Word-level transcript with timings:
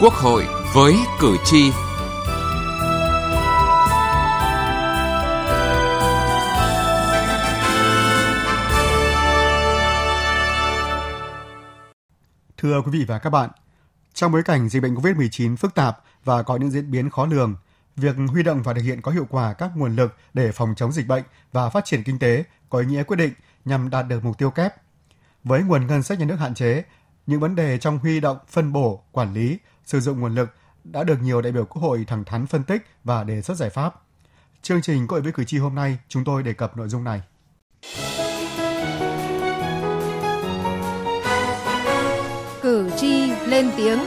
Quốc 0.00 0.12
hội 0.12 0.46
với 0.74 0.94
cử 1.20 1.36
tri. 1.44 1.70
Thưa 12.56 12.80
quý 12.80 12.90
vị 12.90 13.04
và 13.08 13.18
các 13.18 13.30
bạn, 13.30 13.50
trong 14.14 14.32
bối 14.32 14.42
cảnh 14.42 14.68
dịch 14.68 14.82
bệnh 14.82 14.94
COVID-19 14.94 15.56
phức 15.56 15.74
tạp 15.74 15.98
và 16.24 16.42
có 16.42 16.56
những 16.56 16.70
diễn 16.70 16.90
biến 16.90 17.10
khó 17.10 17.26
lường, 17.26 17.56
việc 17.96 18.16
huy 18.28 18.42
động 18.42 18.62
và 18.62 18.74
thực 18.74 18.82
hiện 18.82 19.02
có 19.02 19.12
hiệu 19.12 19.26
quả 19.30 19.52
các 19.52 19.70
nguồn 19.76 19.96
lực 19.96 20.16
để 20.34 20.52
phòng 20.52 20.74
chống 20.76 20.92
dịch 20.92 21.06
bệnh 21.06 21.22
và 21.52 21.70
phát 21.70 21.84
triển 21.84 22.02
kinh 22.02 22.18
tế 22.18 22.44
có 22.70 22.78
ý 22.78 22.86
nghĩa 22.86 23.02
quyết 23.02 23.16
định 23.16 23.32
nhằm 23.64 23.90
đạt 23.90 24.08
được 24.08 24.24
mục 24.24 24.38
tiêu 24.38 24.50
kép. 24.50 24.74
Với 25.44 25.62
nguồn 25.62 25.86
ngân 25.86 26.02
sách 26.02 26.18
nhà 26.18 26.26
nước 26.26 26.36
hạn 26.36 26.54
chế, 26.54 26.84
những 27.26 27.40
vấn 27.40 27.54
đề 27.54 27.78
trong 27.78 27.98
huy 27.98 28.20
động, 28.20 28.38
phân 28.48 28.72
bổ, 28.72 29.04
quản 29.12 29.34
lý, 29.34 29.58
sử 29.86 30.00
dụng 30.00 30.20
nguồn 30.20 30.34
lực 30.34 30.48
đã 30.84 31.04
được 31.04 31.22
nhiều 31.22 31.42
đại 31.42 31.52
biểu 31.52 31.64
Quốc 31.64 31.82
hội 31.82 32.04
thẳng 32.06 32.24
thắn 32.24 32.46
phân 32.46 32.64
tích 32.64 32.82
và 33.04 33.24
đề 33.24 33.42
xuất 33.42 33.54
giải 33.54 33.70
pháp. 33.70 33.94
Chương 34.62 34.82
trình 34.82 35.06
Quốc 35.06 35.10
hội 35.10 35.22
với 35.22 35.32
cử 35.32 35.44
tri 35.44 35.58
hôm 35.58 35.74
nay, 35.74 35.98
chúng 36.08 36.24
tôi 36.24 36.42
đề 36.42 36.52
cập 36.52 36.76
nội 36.76 36.88
dung 36.88 37.04
này. 37.04 37.20
Cử 42.62 42.90
tri 42.96 43.30
lên 43.46 43.70
tiếng 43.76 43.98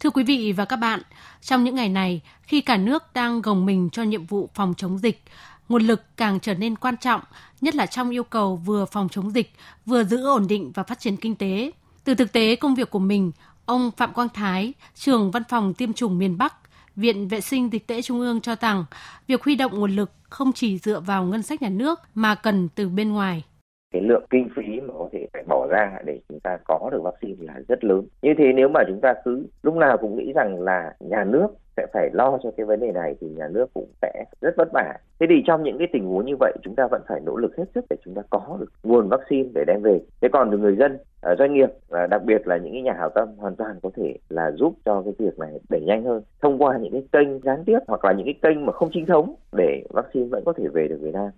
Thưa 0.00 0.10
quý 0.10 0.24
vị 0.24 0.52
và 0.52 0.64
các 0.64 0.76
bạn, 0.76 1.02
trong 1.40 1.64
những 1.64 1.74
ngày 1.74 1.88
này, 1.88 2.20
khi 2.42 2.60
cả 2.60 2.76
nước 2.76 3.02
đang 3.14 3.42
gồng 3.42 3.66
mình 3.66 3.88
cho 3.92 4.02
nhiệm 4.02 4.26
vụ 4.26 4.50
phòng 4.54 4.74
chống 4.76 4.98
dịch, 4.98 5.22
nguồn 5.68 5.82
lực 5.82 6.02
càng 6.16 6.40
trở 6.40 6.54
nên 6.54 6.76
quan 6.76 6.96
trọng, 6.96 7.20
nhất 7.60 7.74
là 7.74 7.86
trong 7.86 8.10
yêu 8.10 8.24
cầu 8.24 8.56
vừa 8.56 8.84
phòng 8.84 9.08
chống 9.08 9.30
dịch, 9.30 9.50
vừa 9.86 10.04
giữ 10.04 10.26
ổn 10.26 10.46
định 10.48 10.72
và 10.74 10.82
phát 10.82 10.98
triển 10.98 11.16
kinh 11.16 11.36
tế. 11.36 11.70
Từ 12.04 12.14
thực 12.14 12.32
tế 12.32 12.56
công 12.56 12.74
việc 12.74 12.90
của 12.90 12.98
mình, 12.98 13.32
ông 13.66 13.90
Phạm 13.96 14.12
Quang 14.12 14.28
Thái, 14.28 14.72
trưởng 14.94 15.30
văn 15.30 15.42
phòng 15.48 15.74
tiêm 15.74 15.92
chủng 15.92 16.18
miền 16.18 16.38
Bắc, 16.38 16.54
Viện 16.96 17.28
Vệ 17.28 17.40
sinh 17.40 17.72
Dịch 17.72 17.86
tễ 17.86 18.02
Trung 18.02 18.20
ương 18.20 18.40
cho 18.40 18.56
rằng 18.60 18.84
việc 19.26 19.44
huy 19.44 19.56
động 19.56 19.78
nguồn 19.78 19.90
lực 19.90 20.10
không 20.22 20.52
chỉ 20.52 20.78
dựa 20.78 21.00
vào 21.00 21.24
ngân 21.24 21.42
sách 21.42 21.62
nhà 21.62 21.68
nước 21.68 22.00
mà 22.14 22.34
cần 22.34 22.68
từ 22.74 22.88
bên 22.88 23.12
ngoài 23.12 23.44
cái 23.92 24.02
lượng 24.02 24.24
kinh 24.30 24.48
phí 24.56 24.80
mà 24.80 24.94
có 24.98 25.08
thể 25.12 25.26
phải 25.32 25.42
bỏ 25.48 25.66
ra 25.66 25.98
để 26.04 26.20
chúng 26.28 26.40
ta 26.40 26.58
có 26.64 26.88
được 26.92 27.02
vaccine 27.02 27.36
là 27.40 27.54
rất 27.68 27.84
lớn. 27.84 28.06
Như 28.22 28.34
thế 28.38 28.44
nếu 28.56 28.68
mà 28.68 28.80
chúng 28.88 29.00
ta 29.00 29.14
cứ 29.24 29.46
lúc 29.62 29.74
nào 29.74 29.98
cũng 30.00 30.16
nghĩ 30.16 30.32
rằng 30.32 30.60
là 30.60 30.94
nhà 31.00 31.24
nước 31.24 31.46
sẽ 31.78 31.86
phải 31.92 32.10
lo 32.12 32.38
cho 32.42 32.50
cái 32.56 32.66
vấn 32.66 32.80
đề 32.80 32.92
này 32.92 33.14
thì 33.20 33.26
nhà 33.28 33.48
nước 33.48 33.66
cũng 33.74 33.88
sẽ 34.02 34.24
rất 34.40 34.54
vất 34.56 34.68
vả. 34.72 34.94
Thế 35.20 35.26
thì 35.30 35.34
trong 35.46 35.62
những 35.62 35.78
cái 35.78 35.88
tình 35.92 36.06
huống 36.06 36.26
như 36.26 36.36
vậy 36.40 36.52
chúng 36.62 36.74
ta 36.74 36.88
vẫn 36.90 37.02
phải 37.08 37.20
nỗ 37.20 37.36
lực 37.36 37.56
hết 37.58 37.64
sức 37.74 37.84
để 37.90 37.96
chúng 38.04 38.14
ta 38.14 38.22
có 38.30 38.56
được 38.60 38.72
nguồn 38.82 39.08
vaccine 39.08 39.48
để 39.54 39.64
đem 39.66 39.82
về. 39.82 40.00
Thế 40.20 40.28
còn 40.32 40.50
từ 40.50 40.58
người 40.58 40.76
dân, 40.76 40.98
ờ, 41.20 41.36
doanh 41.38 41.54
nghiệp 41.54 41.68
và 41.88 42.06
đặc 42.06 42.22
biệt 42.24 42.46
là 42.46 42.56
những 42.56 42.72
cái 42.72 42.82
nhà 42.82 42.92
hảo 42.98 43.10
tâm 43.14 43.28
hoàn 43.36 43.56
toàn 43.56 43.80
có 43.82 43.90
thể 43.96 44.16
là 44.28 44.50
giúp 44.50 44.74
cho 44.84 45.02
cái 45.02 45.14
việc 45.18 45.38
này 45.38 45.58
đẩy 45.68 45.80
nhanh 45.80 46.04
hơn 46.04 46.22
thông 46.42 46.62
qua 46.62 46.78
những 46.78 46.92
cái 46.92 47.02
kênh 47.12 47.40
gián 47.40 47.64
tiếp 47.64 47.78
hoặc 47.88 48.04
là 48.04 48.12
những 48.12 48.26
cái 48.26 48.38
kênh 48.42 48.66
mà 48.66 48.72
không 48.72 48.90
chính 48.92 49.06
thống 49.06 49.34
để 49.52 49.82
vaccine 49.90 50.26
vẫn 50.26 50.42
có 50.46 50.52
thể 50.56 50.64
về 50.74 50.88
được 50.88 50.98
Việt 51.02 51.14
Nam. 51.14 51.30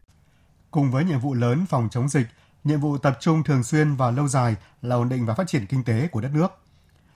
Cùng 0.70 0.90
với 0.92 1.04
nhiệm 1.04 1.18
vụ 1.18 1.34
lớn 1.34 1.58
phòng 1.68 1.88
chống 1.90 2.08
dịch, 2.08 2.26
nhiệm 2.64 2.80
vụ 2.80 2.98
tập 3.02 3.12
trung 3.20 3.42
thường 3.46 3.62
xuyên 3.62 3.86
và 3.98 4.10
lâu 4.10 4.28
dài 4.28 4.54
là 4.82 4.96
ổn 4.96 5.08
định 5.08 5.26
và 5.26 5.34
phát 5.34 5.44
triển 5.46 5.62
kinh 5.68 5.84
tế 5.86 6.08
của 6.12 6.20
đất 6.20 6.30
nước. 6.34 6.48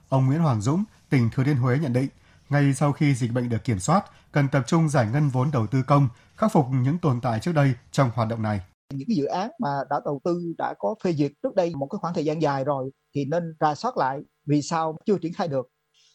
Ông 0.09 0.27
Nguyễn 0.27 0.41
Hoàng 0.41 0.61
Dũng, 0.61 0.85
tỉnh 1.11 1.29
Thừa 1.35 1.45
Thiên 1.45 1.57
Huế 1.57 1.79
nhận 1.79 1.93
định, 1.93 2.09
ngay 2.51 2.75
sau 2.75 2.93
khi 2.93 3.15
dịch 3.15 3.33
bệnh 3.33 3.49
được 3.49 3.65
kiểm 3.65 3.79
soát, 3.79 4.05
cần 4.33 4.47
tập 4.53 4.63
trung 4.67 4.89
giải 4.89 5.07
ngân 5.13 5.29
vốn 5.29 5.51
đầu 5.53 5.67
tư 5.67 5.83
công, 5.87 6.09
khắc 6.37 6.53
phục 6.53 6.67
những 6.71 6.99
tồn 6.99 7.21
tại 7.23 7.41
trước 7.41 7.53
đây 7.53 7.75
trong 7.93 8.11
hoạt 8.15 8.29
động 8.29 8.43
này. 8.43 8.61
Những 8.95 9.09
cái 9.09 9.17
dự 9.17 9.25
án 9.25 9.51
mà 9.59 9.69
đã 9.91 10.01
đầu 10.05 10.21
tư 10.25 10.55
đã 10.59 10.75
có 10.79 10.95
phê 11.05 11.13
duyệt 11.13 11.33
trước 11.43 11.55
đây 11.55 11.73
một 11.75 11.87
cái 11.91 11.99
khoảng 11.99 12.15
thời 12.15 12.25
gian 12.25 12.43
dài 12.43 12.65
rồi 12.65 12.91
thì 13.15 13.25
nên 13.25 13.57
ra 13.61 13.75
soát 13.75 13.97
lại 13.97 14.21
vì 14.47 14.63
sao 14.63 14.97
chưa 15.07 15.19
triển 15.19 15.33
khai 15.33 15.49
được. 15.49 15.67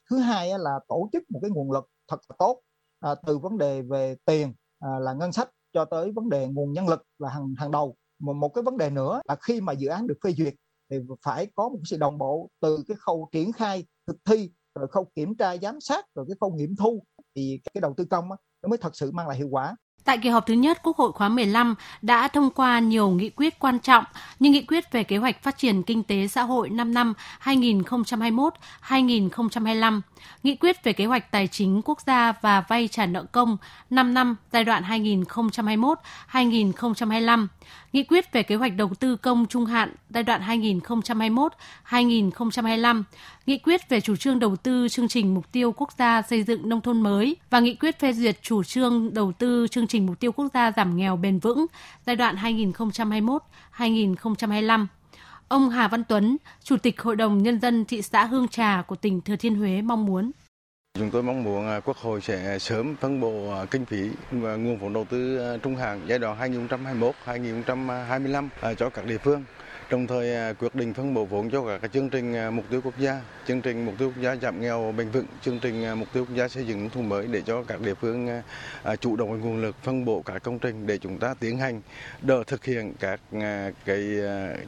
Thứ 0.10 0.18
hai 0.18 0.50
là 0.60 0.80
tổ 0.88 1.10
chức 1.14 1.24
một 1.30 1.40
cái 1.42 1.52
nguồn 1.52 1.72
lực 1.72 1.86
thật 2.08 2.20
là 2.30 2.36
tốt 2.40 2.62
à, 3.00 3.16
từ 3.28 3.38
vấn 3.38 3.58
đề 3.58 3.82
về 3.82 4.16
tiền 4.26 4.54
à, 4.80 4.90
là 5.00 5.14
ngân 5.14 5.32
sách 5.32 5.50
cho 5.74 5.86
tới 5.86 6.12
vấn 6.12 6.30
đề 6.30 6.48
nguồn 6.48 6.74
nhân 6.74 6.88
lực 6.88 7.04
là 7.20 7.30
hàng 7.30 7.54
hàng 7.58 7.72
đầu 7.72 7.96
một, 8.20 8.34
một 8.34 8.50
cái 8.50 8.64
vấn 8.64 8.78
đề 8.78 8.90
nữa 8.90 9.22
là 9.28 9.36
khi 9.42 9.62
mà 9.62 9.74
dự 9.74 9.88
án 9.88 10.08
được 10.08 10.18
phê 10.24 10.32
duyệt 10.32 10.54
thì 10.92 10.98
phải 11.22 11.48
có 11.56 11.70
một 11.70 11.80
sự 11.86 11.98
đồng 11.98 12.18
bộ 12.18 12.50
từ 12.62 12.84
cái 12.88 12.98
khâu 13.00 13.30
triển 13.32 13.52
khai 13.52 13.86
thực 14.08 14.18
thi 14.26 14.52
rồi 14.76 14.88
không 14.92 15.06
kiểm 15.16 15.36
tra 15.38 15.58
giám 15.58 15.82
sát, 15.82 16.06
rồi 16.16 16.26
cái 16.30 16.36
khâu 16.42 16.52
nghiệm 16.54 16.76
thu, 16.76 17.04
thì 17.36 17.62
cái 17.74 17.82
đầu 17.82 17.94
tư 17.98 18.06
công 18.10 18.30
nó 18.62 18.70
mới 18.70 18.78
thật 18.78 18.96
sự 18.96 19.12
mang 19.12 19.28
lại 19.28 19.38
hiệu 19.38 19.48
quả. 19.52 19.76
Tại 20.10 20.18
kỳ 20.18 20.30
họp 20.30 20.46
thứ 20.46 20.54
nhất, 20.54 20.80
Quốc 20.84 20.98
hội 20.98 21.12
khóa 21.12 21.30
15 21.30 21.76
đã 22.02 22.28
thông 22.28 22.50
qua 22.50 22.80
nhiều 22.80 23.10
nghị 23.10 23.30
quyết 23.30 23.60
quan 23.60 23.80
trọng 23.80 24.04
như 24.40 24.50
nghị 24.50 24.62
quyết 24.62 24.92
về 24.92 25.04
kế 25.04 25.18
hoạch 25.18 25.44
phát 25.44 25.58
triển 25.58 25.84
kinh 25.84 26.04
tế 26.04 26.28
xã 26.28 26.42
hội 26.42 26.70
5 26.70 26.94
năm 26.94 27.14
2021-2025, 27.44 30.02
nghị 30.44 30.56
quyết 30.56 30.84
về 30.84 30.94
kế 30.94 31.06
hoạch 31.06 31.32
tài 31.32 31.48
chính 31.48 31.82
quốc 31.86 32.02
gia 32.02 32.34
và 32.42 32.62
vay 32.62 32.88
trả 32.88 33.06
nợ 33.06 33.26
công 33.32 33.58
5 33.90 34.14
năm 34.14 34.36
giai 34.52 34.64
đoạn 34.64 34.84
2021-2025, 36.32 37.48
nghị 37.94 38.04
quyết 38.04 38.32
về 38.32 38.44
kế 38.44 38.56
hoạch 38.56 38.76
đầu 38.76 38.92
tư 39.00 39.16
công 39.16 39.46
trung 39.46 39.66
hạn 39.66 39.94
giai 40.10 40.24
đoạn 40.24 40.42
2021-2025, 41.90 43.04
nghị 43.46 43.58
quyết 43.58 43.90
về 43.90 44.02
chủ 44.02 44.16
trương 44.16 44.40
đầu 44.40 44.56
tư 44.56 44.88
chương 44.90 45.08
trình 45.08 45.34
mục 45.34 45.52
tiêu 45.52 45.74
quốc 45.78 45.92
gia 45.98 46.22
xây 46.22 46.44
dựng 46.44 46.70
nông 46.70 46.82
thôn 46.82 47.02
mới 47.02 47.36
và 47.50 47.60
nghị 47.60 47.76
quyết 47.76 48.00
phê 48.00 48.14
duyệt 48.14 48.38
chủ 48.42 48.64
trương 48.64 49.14
đầu 49.14 49.32
tư 49.32 49.68
chương 49.68 49.88
trình 49.88 49.99
mục 50.02 50.20
tiêu 50.20 50.32
quốc 50.32 50.48
gia 50.54 50.72
giảm 50.72 50.98
nghèo 50.98 51.16
bền 51.16 51.40
vững 51.40 51.66
giai 52.06 52.16
đoạn 52.16 52.36
2021-2025. 53.78 54.88
Ông 55.48 55.70
Hà 55.70 55.88
Văn 55.88 56.04
Tuấn, 56.04 56.38
Chủ 56.64 56.78
tịch 56.78 57.02
Hội 57.02 57.16
đồng 57.16 57.44
Nhân 57.44 57.60
dân 57.60 57.86
thị 57.86 58.02
xã 58.02 58.26
Hương 58.26 58.48
Trà 58.48 58.82
của 58.88 58.96
tỉnh 58.96 59.22
Thừa 59.22 59.36
Thiên 59.36 59.56
Huế 59.56 59.82
mong 59.82 60.06
muốn. 60.06 60.32
Chúng 60.94 61.12
tôi 61.12 61.24
mong 61.24 61.44
muốn 61.44 61.68
à, 61.68 61.80
Quốc 61.80 61.98
hội 61.98 62.22
sẽ 62.22 62.60
sớm 62.60 62.96
phân 62.96 63.20
bổ 63.20 63.52
à, 63.52 63.66
kinh 63.66 63.86
phí 63.86 64.10
và 64.32 64.56
nguồn 64.56 64.78
vốn 64.78 64.94
đầu 64.94 65.06
tư 65.10 65.38
à, 65.38 65.58
trung 65.58 65.76
hạn 65.76 66.02
giai 66.08 66.20
đoạn 66.20 66.68
2021-2025 67.26 68.76
cho 68.76 68.90
các 68.90 69.06
địa 69.06 69.18
phương 69.18 69.44
đồng 69.90 70.08
thời 70.08 70.36
à, 70.36 70.54
quyết 70.54 70.76
định 70.76 70.94
phân 70.94 71.14
bổ 71.14 71.26
vốn 71.26 71.50
cho 71.50 71.78
các 71.82 71.92
chương 71.94 72.10
trình 72.10 72.36
à, 72.36 72.50
mục 72.50 72.66
tiêu 72.70 72.82
quốc 72.84 72.94
gia, 73.00 73.22
chương 73.48 73.62
trình 73.62 73.86
mục 73.86 73.96
tiêu 73.98 74.12
quốc 74.16 74.24
gia 74.24 74.36
giảm 74.36 74.62
nghèo 74.62 74.94
bền 74.98 75.10
vững, 75.10 75.26
chương 75.42 75.60
trình 75.60 75.84
à, 75.86 75.96
mục 75.96 76.08
tiêu 76.14 76.26
quốc 76.26 76.36
gia 76.36 76.48
xây 76.48 76.68
dựng 76.68 76.80
nông 76.80 76.90
thôn 76.90 77.10
mới 77.10 77.28
để 77.28 77.42
cho 77.42 77.64
các 77.64 77.82
địa 77.82 77.94
phương 77.94 78.42
chủ 79.00 79.16
động 79.16 79.42
nguồn 79.42 79.62
lực 79.62 79.76
phân 79.84 80.06
bổ 80.06 80.22
các 80.22 80.44
công 80.44 80.60
trình 80.60 80.88
để 80.88 80.98
chúng 80.98 81.18
ta 81.18 81.34
tiến 81.40 81.58
hành 81.58 81.82
đỡ 82.22 82.44
thực 82.48 82.66
hiện 82.66 82.94
các 83.00 83.20
cái 83.86 84.04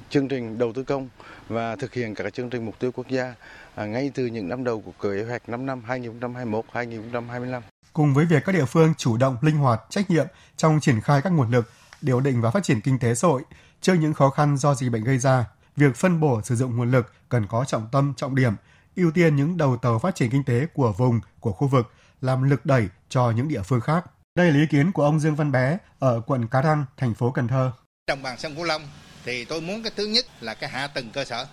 chương 0.09 0.27
trình 0.27 0.57
đầu 0.57 0.73
tư 0.73 0.83
công 0.83 1.09
và 1.49 1.75
thực 1.75 1.93
hiện 1.93 2.15
các 2.15 2.33
chương 2.33 2.49
trình 2.49 2.65
mục 2.65 2.79
tiêu 2.79 2.91
quốc 2.91 3.07
gia 3.09 3.35
ngay 3.77 4.11
từ 4.15 4.25
những 4.25 4.49
năm 4.49 4.63
đầu 4.63 4.81
của 4.81 5.09
kế 5.09 5.23
hoạch 5.23 5.49
5 5.49 5.65
năm 5.65 5.83
2021-2025. 5.87 7.61
Cùng 7.93 8.13
với 8.13 8.25
việc 8.25 8.43
các 8.45 8.51
địa 8.51 8.65
phương 8.65 8.93
chủ 8.97 9.17
động, 9.17 9.37
linh 9.41 9.57
hoạt, 9.57 9.81
trách 9.89 10.09
nhiệm 10.09 10.25
trong 10.57 10.79
triển 10.79 11.01
khai 11.01 11.21
các 11.23 11.29
nguồn 11.33 11.51
lực, 11.51 11.71
điều 12.01 12.19
định 12.19 12.41
và 12.41 12.51
phát 12.51 12.63
triển 12.63 12.81
kinh 12.81 12.99
tế 12.99 13.15
xã 13.15 13.27
hội, 13.27 13.41
Trước 13.81 13.93
những 13.93 14.13
khó 14.13 14.29
khăn 14.29 14.57
do 14.57 14.75
dịch 14.75 14.89
bệnh 14.89 15.03
gây 15.03 15.17
ra, 15.17 15.45
việc 15.75 15.95
phân 15.95 16.19
bổ 16.19 16.41
sử 16.41 16.55
dụng 16.55 16.77
nguồn 16.77 16.91
lực 16.91 17.13
cần 17.29 17.47
có 17.47 17.65
trọng 17.65 17.87
tâm, 17.91 18.13
trọng 18.17 18.35
điểm, 18.35 18.53
ưu 18.95 19.11
tiên 19.11 19.35
những 19.35 19.57
đầu 19.57 19.77
tàu 19.77 19.99
phát 19.99 20.15
triển 20.15 20.29
kinh 20.29 20.43
tế 20.43 20.65
của 20.73 20.93
vùng, 20.93 21.19
của 21.39 21.51
khu 21.51 21.67
vực, 21.67 21.91
làm 22.21 22.49
lực 22.49 22.65
đẩy 22.65 22.87
cho 23.09 23.31
những 23.31 23.47
địa 23.47 23.61
phương 23.61 23.81
khác. 23.81 24.05
Đây 24.35 24.51
là 24.51 24.59
ý 24.59 24.65
kiến 24.69 24.91
của 24.91 25.03
ông 25.03 25.19
Dương 25.19 25.35
Văn 25.35 25.51
Bé 25.51 25.77
ở 25.99 26.21
quận 26.21 26.47
Cá 26.47 26.61
Răng, 26.61 26.85
thành 26.97 27.13
phố 27.13 27.31
Cần 27.31 27.47
Thơ. 27.47 27.71
Trong 28.07 28.23
bằng 28.23 28.37
sông 28.37 28.55
Cửu 28.55 28.63
Long 28.63 28.87
thì 29.25 29.45
tôi 29.45 29.61
muốn 29.61 29.83
cái 29.83 29.91
thứ 29.95 30.05
nhất 30.05 30.25
là 30.41 30.53
cái 30.53 30.69
hạ 30.69 30.87
tầng 30.87 31.09
cơ 31.13 31.25
sở. 31.25 31.47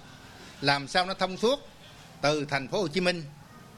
Làm 0.61 0.89
sao 0.89 1.07
nó 1.07 1.15
thông 1.15 1.37
suốt 1.37 1.59
từ 2.21 2.45
thành 2.45 2.69
phố 2.69 2.81
Hồ 2.81 2.89
Chí 2.89 3.01
Minh 3.01 3.23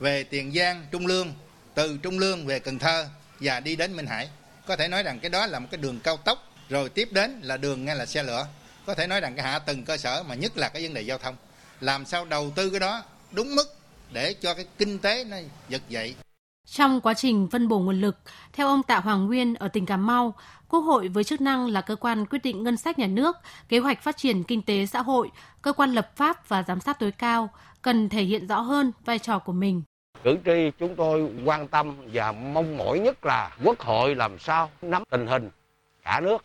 về 0.01 0.25
Tiền 0.25 0.53
Giang, 0.55 0.87
Trung 0.91 1.07
Lương, 1.07 1.33
từ 1.75 1.99
Trung 1.99 2.19
Lương 2.19 2.47
về 2.47 2.59
Cần 2.59 2.79
Thơ 2.79 3.09
và 3.41 3.61
đi 3.61 3.77
đến 3.77 3.97
Minh 3.97 4.07
Hải. 4.07 4.31
Có 4.67 4.77
thể 4.77 4.89
nói 4.89 5.03
rằng 5.03 5.21
cái 5.21 5.31
đó 5.31 5.47
là 5.47 5.59
một 5.59 5.69
cái 5.71 5.79
đường 5.79 6.01
cao 6.01 6.17
tốc 6.17 6.39
rồi 6.71 6.89
tiếp 6.89 7.09
đến 7.13 7.41
là 7.43 7.57
đường 7.57 7.85
ngay 7.85 7.97
là 7.97 8.07
xe 8.07 8.23
lửa. 8.23 8.47
Có 8.87 8.95
thể 8.95 9.07
nói 9.07 9.21
rằng 9.21 9.35
cái 9.37 9.47
hạ 9.47 9.59
tầng 9.59 9.85
cơ 9.85 9.97
sở 9.97 10.23
mà 10.29 10.35
nhất 10.35 10.53
là 10.57 10.69
cái 10.69 10.83
vấn 10.83 10.95
đề 10.95 11.03
giao 11.03 11.19
thông. 11.19 11.37
Làm 11.81 12.05
sao 12.05 12.25
đầu 12.25 12.51
tư 12.55 12.71
cái 12.71 12.81
đó 12.81 13.03
đúng 13.33 13.55
mức 13.55 13.65
để 14.13 14.35
cho 14.35 14.55
cái 14.55 14.65
kinh 14.79 14.99
tế 14.99 15.25
nó 15.25 15.37
giật 15.69 15.83
dậy? 15.89 16.15
Trong 16.67 17.01
quá 17.01 17.15
trình 17.15 17.49
phân 17.53 17.69
bổ 17.69 17.79
nguồn 17.79 18.01
lực, 18.01 18.17
theo 18.53 18.67
ông 18.67 18.83
Tạ 18.83 18.99
Hoàng 18.99 19.27
Nguyên 19.27 19.55
ở 19.55 19.69
tỉnh 19.69 19.87
Cà 19.87 19.97
Mau, 19.97 20.35
Quốc 20.69 20.81
hội 20.81 21.09
với 21.09 21.25
chức 21.25 21.41
năng 21.41 21.67
là 21.67 21.81
cơ 21.81 21.97
quan 21.97 22.27
quyết 22.27 22.43
định 22.43 22.63
ngân 22.63 22.77
sách 22.77 22.99
nhà 22.99 23.07
nước, 23.07 23.37
kế 23.69 23.79
hoạch 23.79 24.03
phát 24.03 24.17
triển 24.17 24.45
kinh 24.45 24.63
tế 24.63 24.87
xã 24.87 25.03
hội, 25.03 25.31
cơ 25.63 25.73
quan 25.73 25.93
lập 25.93 26.17
pháp 26.17 26.49
và 26.49 26.63
giám 26.63 26.81
sát 26.81 26.99
tối 26.99 27.13
cao, 27.19 27.51
cần 27.83 28.09
thể 28.09 28.23
hiện 28.23 28.47
rõ 28.47 28.61
hơn 28.61 28.93
vai 29.05 29.19
trò 29.19 29.39
của 29.39 29.53
mình. 29.53 29.83
Cử 30.25 30.37
tri 30.45 30.71
chúng 30.79 30.97
tôi 30.97 31.31
quan 31.45 31.69
tâm 31.69 31.97
và 32.13 32.33
mong 32.33 32.77
mỏi 32.77 32.99
nhất 32.99 33.25
là 33.25 33.57
Quốc 33.65 33.81
hội 33.81 34.15
làm 34.15 34.39
sao 34.39 34.71
nắm 34.83 35.03
tình 35.11 35.27
hình 35.27 35.51
cả 36.05 36.21
nước 36.21 36.45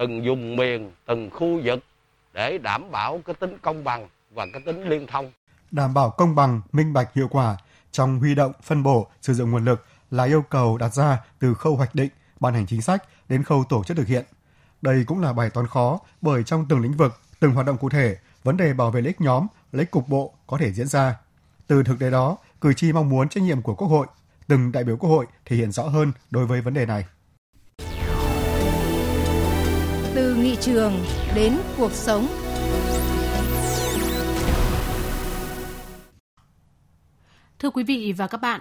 từng 0.00 0.22
vùng 0.26 0.56
miền, 0.56 0.90
từng 1.06 1.30
khu 1.30 1.60
vực 1.64 1.78
để 2.34 2.58
đảm 2.58 2.90
bảo 2.90 3.20
cái 3.26 3.34
tính 3.34 3.58
công 3.62 3.84
bằng 3.84 4.08
và 4.34 4.46
cái 4.52 4.62
tính 4.66 4.88
liên 4.88 5.06
thông. 5.06 5.32
Đảm 5.70 5.94
bảo 5.94 6.10
công 6.10 6.34
bằng, 6.34 6.60
minh 6.72 6.92
bạch 6.92 7.14
hiệu 7.14 7.28
quả 7.30 7.56
trong 7.92 8.18
huy 8.18 8.34
động, 8.34 8.52
phân 8.62 8.82
bổ, 8.82 9.06
sử 9.22 9.34
dụng 9.34 9.50
nguồn 9.50 9.64
lực 9.64 9.86
là 10.10 10.24
yêu 10.24 10.42
cầu 10.50 10.78
đặt 10.78 10.94
ra 10.94 11.18
từ 11.38 11.54
khâu 11.54 11.76
hoạch 11.76 11.94
định, 11.94 12.08
ban 12.40 12.54
hành 12.54 12.66
chính 12.66 12.82
sách 12.82 13.04
đến 13.28 13.42
khâu 13.42 13.64
tổ 13.68 13.84
chức 13.84 13.96
thực 13.96 14.06
hiện. 14.06 14.24
Đây 14.82 15.04
cũng 15.06 15.20
là 15.20 15.32
bài 15.32 15.50
toán 15.50 15.66
khó 15.66 15.98
bởi 16.20 16.44
trong 16.44 16.66
từng 16.68 16.80
lĩnh 16.80 16.96
vực, 16.96 17.20
từng 17.40 17.52
hoạt 17.52 17.66
động 17.66 17.78
cụ 17.78 17.88
thể, 17.88 18.16
vấn 18.42 18.56
đề 18.56 18.72
bảo 18.72 18.90
vệ 18.90 19.00
lợi 19.00 19.08
ích 19.08 19.20
nhóm, 19.20 19.46
lợi 19.72 19.80
ích 19.80 19.90
cục 19.90 20.08
bộ 20.08 20.34
có 20.46 20.58
thể 20.58 20.72
diễn 20.72 20.86
ra. 20.86 21.16
Từ 21.66 21.82
thực 21.82 21.98
tế 21.98 22.10
đó, 22.10 22.36
cử 22.60 22.72
tri 22.74 22.92
mong 22.92 23.08
muốn 23.08 23.28
trách 23.28 23.42
nhiệm 23.42 23.62
của 23.62 23.74
Quốc 23.74 23.88
hội, 23.88 24.06
từng 24.46 24.72
đại 24.72 24.84
biểu 24.84 24.96
Quốc 24.96 25.10
hội 25.10 25.26
thể 25.44 25.56
hiện 25.56 25.72
rõ 25.72 25.82
hơn 25.82 26.12
đối 26.30 26.46
với 26.46 26.60
vấn 26.60 26.74
đề 26.74 26.86
này. 26.86 27.04
Nghị 30.42 30.56
trường 30.60 30.92
đến 31.34 31.56
cuộc 31.76 31.92
sống. 31.92 32.26
Thưa 37.58 37.70
quý 37.70 37.84
vị 37.84 38.12
và 38.16 38.26
các 38.26 38.38
bạn, 38.38 38.60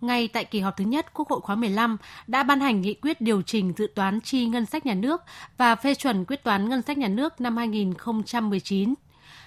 ngay 0.00 0.28
tại 0.28 0.44
kỳ 0.44 0.60
họp 0.60 0.76
thứ 0.76 0.84
nhất 0.84 1.06
Quốc 1.14 1.28
hội 1.28 1.40
khóa 1.40 1.56
15 1.56 1.96
đã 2.26 2.42
ban 2.42 2.60
hành 2.60 2.80
nghị 2.80 2.94
quyết 2.94 3.20
điều 3.20 3.42
chỉnh 3.42 3.72
dự 3.76 3.86
toán 3.94 4.20
chi 4.20 4.46
ngân 4.46 4.66
sách 4.66 4.86
nhà 4.86 4.94
nước 4.94 5.20
và 5.56 5.74
phê 5.74 5.94
chuẩn 5.94 6.24
quyết 6.24 6.44
toán 6.44 6.68
ngân 6.68 6.82
sách 6.82 6.98
nhà 6.98 7.08
nước 7.08 7.40
năm 7.40 7.56
2019. 7.56 8.94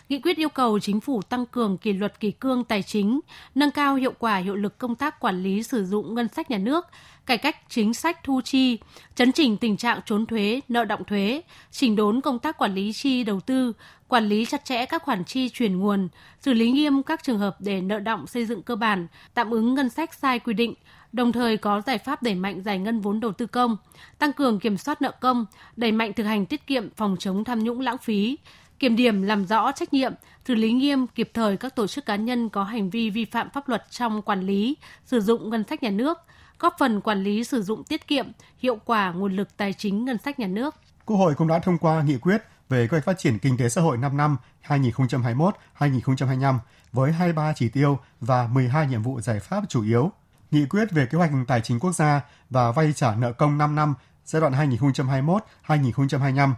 Nghị 0.10 0.20
quyết 0.20 0.38
yêu 0.38 0.50
cầu 0.50 0.80
chính 0.80 1.00
phủ 1.00 1.22
tăng 1.22 1.46
cường 1.46 1.78
kỷ 1.78 1.94
luật 1.94 2.20
kỷ 2.20 2.32
cương 2.32 2.64
tài 2.64 2.84
chính, 2.84 3.20
nâng 3.56 3.72
cao 3.72 3.96
hiệu 3.96 4.14
quả 4.20 4.38
hiệu 4.38 4.56
lực 4.56 4.78
công 4.78 4.96
tác 4.96 5.20
quản 5.20 5.44
lý 5.44 5.64
sử 5.64 5.86
dụng 5.86 6.16
ngân 6.16 6.28
sách 6.28 6.52
nhà 6.52 6.58
nước, 6.58 6.86
cải 7.26 7.38
cách 7.38 7.58
chính 7.70 7.94
sách 7.94 8.24
thu 8.24 8.42
chi, 8.42 8.80
chấn 9.16 9.32
chỉnh 9.32 9.58
tình 9.58 9.78
trạng 9.78 10.00
trốn 10.06 10.26
thuế, 10.26 10.62
nợ 10.70 10.86
động 10.86 11.04
thuế, 11.04 11.42
chỉnh 11.72 11.96
đốn 11.96 12.22
công 12.22 12.40
tác 12.40 12.58
quản 12.58 12.76
lý 12.76 12.94
chi 12.94 13.24
đầu 13.24 13.40
tư, 13.40 13.74
quản 14.08 14.26
lý 14.30 14.46
chặt 14.46 14.66
chẽ 14.66 14.86
các 14.86 15.04
khoản 15.04 15.24
chi 15.26 15.50
chuyển 15.50 15.80
nguồn, 15.80 16.08
xử 16.40 16.54
lý 16.54 16.72
nghiêm 16.72 17.04
các 17.04 17.24
trường 17.24 17.40
hợp 17.40 17.56
để 17.60 17.82
nợ 17.82 18.00
động 18.00 18.28
xây 18.28 18.46
dựng 18.46 18.62
cơ 18.62 18.76
bản, 18.76 19.08
tạm 19.34 19.50
ứng 19.50 19.74
ngân 19.74 19.90
sách 19.90 20.14
sai 20.14 20.40
quy 20.40 20.54
định, 20.54 20.74
đồng 21.12 21.32
thời 21.32 21.58
có 21.58 21.82
giải 21.82 21.98
pháp 21.98 22.24
đẩy 22.24 22.36
mạnh 22.36 22.62
giải 22.62 22.80
ngân 22.80 23.00
vốn 23.00 23.20
đầu 23.20 23.32
tư 23.32 23.46
công, 23.46 23.78
tăng 24.20 24.34
cường 24.34 24.60
kiểm 24.60 24.78
soát 24.78 25.02
nợ 25.02 25.12
công, 25.22 25.46
đẩy 25.76 25.92
mạnh 25.92 26.14
thực 26.14 26.24
hành 26.24 26.46
tiết 26.46 26.68
kiệm 26.68 26.90
phòng 26.96 27.16
chống 27.20 27.44
tham 27.44 27.64
nhũng 27.64 27.80
lãng 27.80 27.98
phí, 27.98 28.38
kiểm 28.80 28.96
điểm 28.96 29.22
làm 29.22 29.46
rõ 29.46 29.72
trách 29.72 29.94
nhiệm, 29.94 30.14
xử 30.46 30.56
lý 30.56 30.72
nghiêm 30.72 31.08
kịp 31.08 31.32
thời 31.34 31.58
các 31.58 31.76
tổ 31.76 31.88
chức 31.88 32.06
cá 32.06 32.16
nhân 32.16 32.50
có 32.50 32.64
hành 32.64 32.90
vi 32.90 33.10
vi 33.10 33.26
phạm 33.26 33.50
pháp 33.50 33.70
luật 33.70 33.84
trong 33.90 34.22
quản 34.22 34.42
lý, 34.42 34.78
sử 35.06 35.22
dụng 35.22 35.50
ngân 35.50 35.64
sách 35.70 35.84
nhà 35.84 35.90
nước, 35.90 36.18
góp 36.60 36.76
phần 36.80 37.02
quản 37.02 37.24
lý 37.24 37.44
sử 37.44 37.62
dụng 37.62 37.84
tiết 37.84 38.08
kiệm, 38.08 38.28
hiệu 38.58 38.78
quả 38.86 39.12
nguồn 39.12 39.36
lực 39.36 39.58
tài 39.58 39.74
chính 39.74 40.06
ngân 40.06 40.18
sách 40.18 40.40
nhà 40.40 40.48
nước. 40.48 40.76
Quốc 41.06 41.18
hội 41.18 41.36
cũng 41.36 41.48
đã 41.48 41.60
thông 41.60 41.78
qua 41.78 42.02
nghị 42.02 42.18
quyết 42.18 42.44
về 42.70 42.88
kế 42.88 42.92
hoạch 42.92 43.06
phát 43.06 43.18
triển 43.18 43.40
kinh 43.40 43.58
tế 43.58 43.70
xã 43.70 43.82
hội 43.82 43.98
5 43.98 44.18
năm 44.18 44.38
2021-2025 44.68 46.58
với 46.92 47.12
23 47.12 47.54
chỉ 47.56 47.70
tiêu 47.70 48.00
và 48.22 48.48
12 48.48 48.88
nhiệm 48.88 49.04
vụ 49.04 49.22
giải 49.22 49.40
pháp 49.40 49.64
chủ 49.70 49.84
yếu. 49.84 50.12
Nghị 50.52 50.66
quyết 50.66 50.92
về 50.92 51.06
kế 51.06 51.18
hoạch 51.18 51.32
tài 51.48 51.62
chính 51.62 51.80
quốc 51.80 51.96
gia 51.96 52.22
và 52.50 52.72
vay 52.72 52.94
trả 52.94 53.16
nợ 53.16 53.32
công 53.32 53.58
5 53.58 53.76
năm 53.76 53.94
giai 54.26 54.42
đoạn 54.42 54.54
2021-2025 55.68 56.54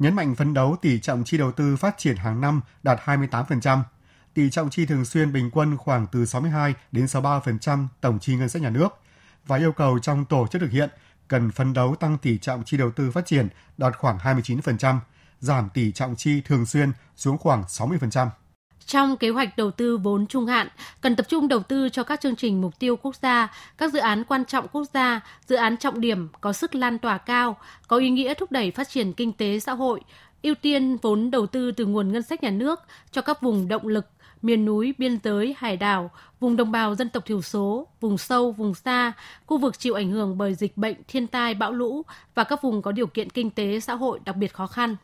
nhấn 0.00 0.14
mạnh 0.14 0.34
phấn 0.34 0.54
đấu 0.54 0.76
tỷ 0.82 1.00
trọng 1.00 1.24
chi 1.24 1.38
đầu 1.38 1.52
tư 1.52 1.76
phát 1.76 1.98
triển 1.98 2.16
hàng 2.16 2.40
năm 2.40 2.60
đạt 2.82 3.00
28%, 3.04 3.78
tỷ 4.34 4.50
trọng 4.50 4.70
chi 4.70 4.86
thường 4.86 5.04
xuyên 5.04 5.32
bình 5.32 5.50
quân 5.50 5.76
khoảng 5.76 6.06
từ 6.12 6.26
62 6.26 6.74
đến 6.92 7.04
63% 7.04 7.86
tổng 8.00 8.18
chi 8.18 8.36
ngân 8.36 8.48
sách 8.48 8.62
nhà 8.62 8.70
nước 8.70 8.88
và 9.46 9.56
yêu 9.56 9.72
cầu 9.72 9.98
trong 9.98 10.24
tổ 10.24 10.46
chức 10.46 10.60
thực 10.60 10.70
hiện 10.70 10.90
cần 11.28 11.50
phấn 11.50 11.72
đấu 11.72 11.94
tăng 11.94 12.18
tỷ 12.18 12.38
trọng 12.38 12.64
chi 12.64 12.76
đầu 12.76 12.90
tư 12.90 13.10
phát 13.10 13.26
triển 13.26 13.48
đạt 13.78 13.98
khoảng 13.98 14.18
29%, 14.18 14.98
giảm 15.40 15.68
tỷ 15.74 15.92
trọng 15.92 16.16
chi 16.16 16.40
thường 16.40 16.66
xuyên 16.66 16.92
xuống 17.16 17.38
khoảng 17.38 17.62
60%. 17.62 18.28
Trong 18.86 19.16
kế 19.16 19.28
hoạch 19.28 19.56
đầu 19.56 19.70
tư 19.70 19.96
vốn 19.96 20.26
trung 20.26 20.46
hạn, 20.46 20.68
cần 21.00 21.16
tập 21.16 21.28
trung 21.28 21.48
đầu 21.48 21.62
tư 21.62 21.88
cho 21.88 22.02
các 22.02 22.20
chương 22.20 22.36
trình 22.36 22.60
mục 22.60 22.78
tiêu 22.78 22.96
quốc 22.96 23.16
gia, 23.16 23.52
các 23.78 23.92
dự 23.92 23.98
án 23.98 24.24
quan 24.24 24.44
trọng 24.44 24.68
quốc 24.68 24.84
gia, 24.94 25.20
dự 25.46 25.56
án 25.56 25.76
trọng 25.76 26.00
điểm 26.00 26.28
có 26.40 26.52
sức 26.52 26.74
lan 26.74 26.98
tỏa 26.98 27.18
cao, 27.18 27.56
có 27.88 27.96
ý 27.96 28.10
nghĩa 28.10 28.34
thúc 28.34 28.52
đẩy 28.52 28.70
phát 28.70 28.88
triển 28.88 29.12
kinh 29.12 29.32
tế 29.32 29.60
xã 29.60 29.72
hội, 29.72 30.00
ưu 30.42 30.54
tiên 30.54 30.96
vốn 31.02 31.30
đầu 31.30 31.46
tư 31.46 31.72
từ 31.72 31.86
nguồn 31.86 32.12
ngân 32.12 32.22
sách 32.22 32.42
nhà 32.42 32.50
nước 32.50 32.80
cho 33.10 33.22
các 33.22 33.42
vùng 33.42 33.68
động 33.68 33.86
lực, 33.86 34.06
miền 34.42 34.64
núi, 34.64 34.94
biên 34.98 35.18
giới, 35.24 35.54
hải 35.58 35.76
đảo, 35.76 36.10
vùng 36.40 36.56
đồng 36.56 36.72
bào 36.72 36.94
dân 36.94 37.08
tộc 37.08 37.26
thiểu 37.26 37.42
số, 37.42 37.86
vùng 38.00 38.18
sâu, 38.18 38.52
vùng 38.52 38.74
xa, 38.74 39.12
khu 39.46 39.58
vực 39.58 39.78
chịu 39.78 39.94
ảnh 39.94 40.10
hưởng 40.10 40.38
bởi 40.38 40.54
dịch 40.54 40.76
bệnh, 40.76 40.96
thiên 41.08 41.26
tai, 41.26 41.54
bão 41.54 41.72
lũ 41.72 42.02
và 42.34 42.44
các 42.44 42.62
vùng 42.62 42.82
có 42.82 42.92
điều 42.92 43.06
kiện 43.06 43.30
kinh 43.30 43.50
tế 43.50 43.80
xã 43.80 43.94
hội 43.94 44.20
đặc 44.24 44.36
biệt 44.36 44.52
khó 44.52 44.66
khăn. 44.66 44.96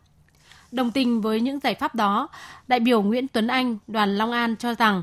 Đồng 0.73 0.91
tình 0.91 1.21
với 1.21 1.41
những 1.41 1.61
giải 1.61 1.75
pháp 1.75 1.95
đó, 1.95 2.29
đại 2.69 2.81
biểu 2.81 3.03
Nguyễn 3.03 3.29
Tuấn 3.29 3.47
Anh, 3.47 3.79
đoàn 3.87 4.17
Long 4.17 4.33
An 4.33 4.57
cho 4.57 4.75
rằng 4.75 5.03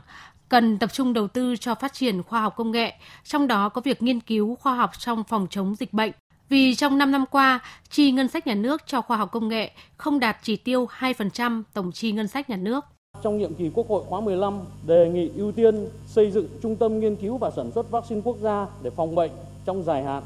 cần 0.49 0.77
tập 0.77 0.93
trung 0.93 1.13
đầu 1.13 1.27
tư 1.27 1.55
cho 1.55 1.75
phát 1.75 1.93
triển 1.93 2.23
khoa 2.23 2.41
học 2.41 2.53
công 2.55 2.71
nghệ, 2.71 2.93
trong 3.23 3.47
đó 3.47 3.69
có 3.69 3.81
việc 3.81 4.01
nghiên 4.01 4.19
cứu 4.19 4.55
khoa 4.55 4.75
học 4.75 4.91
trong 4.99 5.23
phòng 5.23 5.47
chống 5.49 5.75
dịch 5.75 5.93
bệnh. 5.93 6.11
Vì 6.49 6.75
trong 6.75 6.97
5 6.97 7.11
năm 7.11 7.25
qua, 7.31 7.59
chi 7.89 8.11
ngân 8.11 8.27
sách 8.27 8.47
nhà 8.47 8.53
nước 8.53 8.81
cho 8.87 9.01
khoa 9.01 9.17
học 9.17 9.31
công 9.31 9.47
nghệ 9.47 9.71
không 9.97 10.19
đạt 10.19 10.37
chỉ 10.43 10.55
tiêu 10.55 10.87
2% 10.99 11.63
tổng 11.73 11.91
chi 11.91 12.11
ngân 12.11 12.27
sách 12.27 12.49
nhà 12.49 12.57
nước. 12.57 12.85
Trong 13.23 13.37
nhiệm 13.37 13.53
kỳ 13.53 13.69
Quốc 13.73 13.89
hội 13.89 14.03
khóa 14.09 14.21
15, 14.21 14.59
đề 14.87 15.09
nghị 15.09 15.29
ưu 15.35 15.51
tiên 15.51 15.87
xây 16.07 16.31
dựng 16.31 16.47
trung 16.63 16.75
tâm 16.75 16.99
nghiên 16.99 17.15
cứu 17.15 17.37
và 17.37 17.51
sản 17.55 17.71
xuất 17.75 17.91
vaccine 17.91 18.21
quốc 18.23 18.37
gia 18.41 18.67
để 18.83 18.89
phòng 18.89 19.15
bệnh 19.15 19.31
trong 19.65 19.83
dài 19.83 20.03
hạn. 20.03 20.23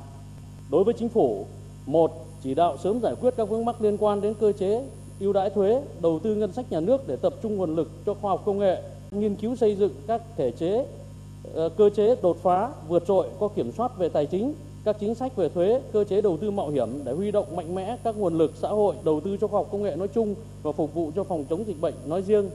Đối 0.71 0.83
với 0.83 0.93
chính 0.99 1.09
phủ, 1.09 1.47
một 1.85 2.11
chỉ 2.43 2.55
đạo 2.55 2.77
sớm 2.83 2.99
giải 3.01 3.15
quyết 3.21 3.33
các 3.37 3.49
vướng 3.49 3.65
mắc 3.65 3.81
liên 3.81 3.97
quan 3.97 4.21
đến 4.21 4.33
cơ 4.33 4.51
chế 4.51 4.83
ưu 5.19 5.33
đãi 5.33 5.49
thuế, 5.49 5.81
đầu 6.01 6.19
tư 6.23 6.35
ngân 6.35 6.53
sách 6.53 6.71
nhà 6.71 6.79
nước 6.79 7.07
để 7.07 7.15
tập 7.15 7.33
trung 7.43 7.57
nguồn 7.57 7.75
lực 7.75 7.91
cho 8.05 8.13
khoa 8.13 8.31
học 8.31 8.41
công 8.45 8.59
nghệ, 8.59 8.81
nghiên 9.11 9.35
cứu 9.35 9.55
xây 9.55 9.75
dựng 9.75 9.93
các 10.07 10.21
thể 10.37 10.51
chế, 10.51 10.85
ờ, 11.53 11.69
cơ 11.69 11.89
chế 11.89 12.15
đột 12.21 12.37
phá, 12.43 12.69
vượt 12.87 13.03
trội 13.07 13.27
có 13.39 13.47
kiểm 13.47 13.71
soát 13.71 13.97
về 13.97 14.09
tài 14.09 14.25
chính, 14.25 14.53
các 14.85 14.95
chính 14.99 15.15
sách 15.15 15.35
về 15.35 15.49
thuế, 15.49 15.81
cơ 15.93 16.03
chế 16.03 16.21
đầu 16.21 16.37
tư 16.41 16.51
mạo 16.51 16.69
hiểm 16.69 17.03
để 17.03 17.13
huy 17.13 17.31
động 17.31 17.55
mạnh 17.55 17.75
mẽ 17.75 17.97
các 18.03 18.15
nguồn 18.15 18.37
lực 18.37 18.53
xã 18.61 18.67
hội 18.67 18.95
đầu 19.03 19.21
tư 19.25 19.37
cho 19.41 19.47
khoa 19.47 19.59
học 19.59 19.67
công 19.71 19.83
nghệ 19.83 19.95
nói 19.95 20.07
chung 20.07 20.35
và 20.63 20.71
phục 20.71 20.93
vụ 20.93 21.11
cho 21.15 21.23
phòng 21.23 21.45
chống 21.49 21.67
dịch 21.67 21.81
bệnh 21.81 21.93
nói 22.05 22.21
riêng. 22.21 22.49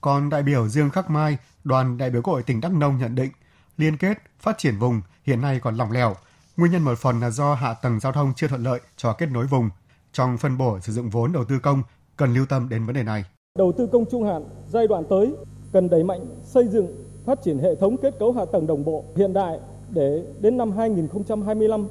Còn 0.00 0.30
đại 0.30 0.42
biểu 0.42 0.68
Dương 0.68 0.90
Khắc 0.90 1.10
Mai, 1.10 1.36
đoàn 1.64 1.98
đại 1.98 2.10
biểu 2.10 2.22
Quốc 2.22 2.34
hội 2.34 2.42
tỉnh 2.42 2.60
Đắk 2.60 2.72
Nông 2.72 2.98
nhận 2.98 3.14
định, 3.14 3.30
liên 3.76 3.96
kết 3.96 4.18
phát 4.40 4.58
triển 4.58 4.78
vùng 4.78 5.00
hiện 5.24 5.40
nay 5.40 5.60
còn 5.62 5.76
lỏng 5.76 5.92
lẻo. 5.92 6.14
Nguyên 6.56 6.72
nhân 6.72 6.82
một 6.82 6.98
phần 6.98 7.20
là 7.20 7.30
do 7.30 7.54
hạ 7.54 7.74
tầng 7.74 8.00
giao 8.00 8.12
thông 8.12 8.32
chưa 8.36 8.48
thuận 8.48 8.62
lợi 8.62 8.80
cho 8.96 9.12
kết 9.12 9.26
nối 9.26 9.46
vùng, 9.46 9.70
trong 10.16 10.36
phân 10.38 10.58
bổ 10.58 10.80
sử 10.80 10.92
dụng 10.92 11.10
vốn 11.10 11.32
đầu 11.32 11.44
tư 11.44 11.58
công 11.62 11.82
cần 12.16 12.34
lưu 12.34 12.46
tâm 12.48 12.68
đến 12.68 12.86
vấn 12.86 12.94
đề 12.94 13.02
này. 13.02 13.24
Đầu 13.58 13.72
tư 13.78 13.86
công 13.86 14.04
trung 14.10 14.24
hạn 14.24 14.44
giai 14.68 14.86
đoạn 14.86 15.04
tới 15.10 15.34
cần 15.72 15.88
đẩy 15.90 16.04
mạnh 16.04 16.26
xây 16.42 16.68
dựng 16.68 17.04
phát 17.24 17.42
triển 17.42 17.58
hệ 17.58 17.74
thống 17.74 17.96
kết 17.96 18.18
cấu 18.18 18.32
hạ 18.32 18.44
tầng 18.52 18.66
đồng 18.66 18.84
bộ 18.84 19.04
hiện 19.16 19.32
đại 19.32 19.58
để 19.90 20.26
đến 20.40 20.56
năm 20.56 20.72
2025 20.72 21.88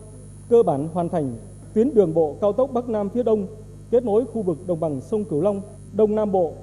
cơ 0.50 0.64
bản 0.64 0.88
hoàn 0.94 1.10
thành 1.10 1.36
tuyến 1.74 1.94
đường 1.94 2.14
bộ 2.14 2.38
cao 2.42 2.54
tốc 2.54 2.70
Bắc 2.74 2.90
Nam 2.90 3.10
phía 3.10 3.24
Đông 3.24 3.48
kết 3.92 4.04
nối 4.04 4.26
khu 4.34 4.42
vực 4.42 4.58
đồng 4.68 4.80
bằng 4.80 5.02
sông 5.02 5.26
Cửu 5.26 5.42
Long, 5.42 5.62
Đông 5.94 6.16
Nam 6.16 6.32
Bộ, 6.32 6.54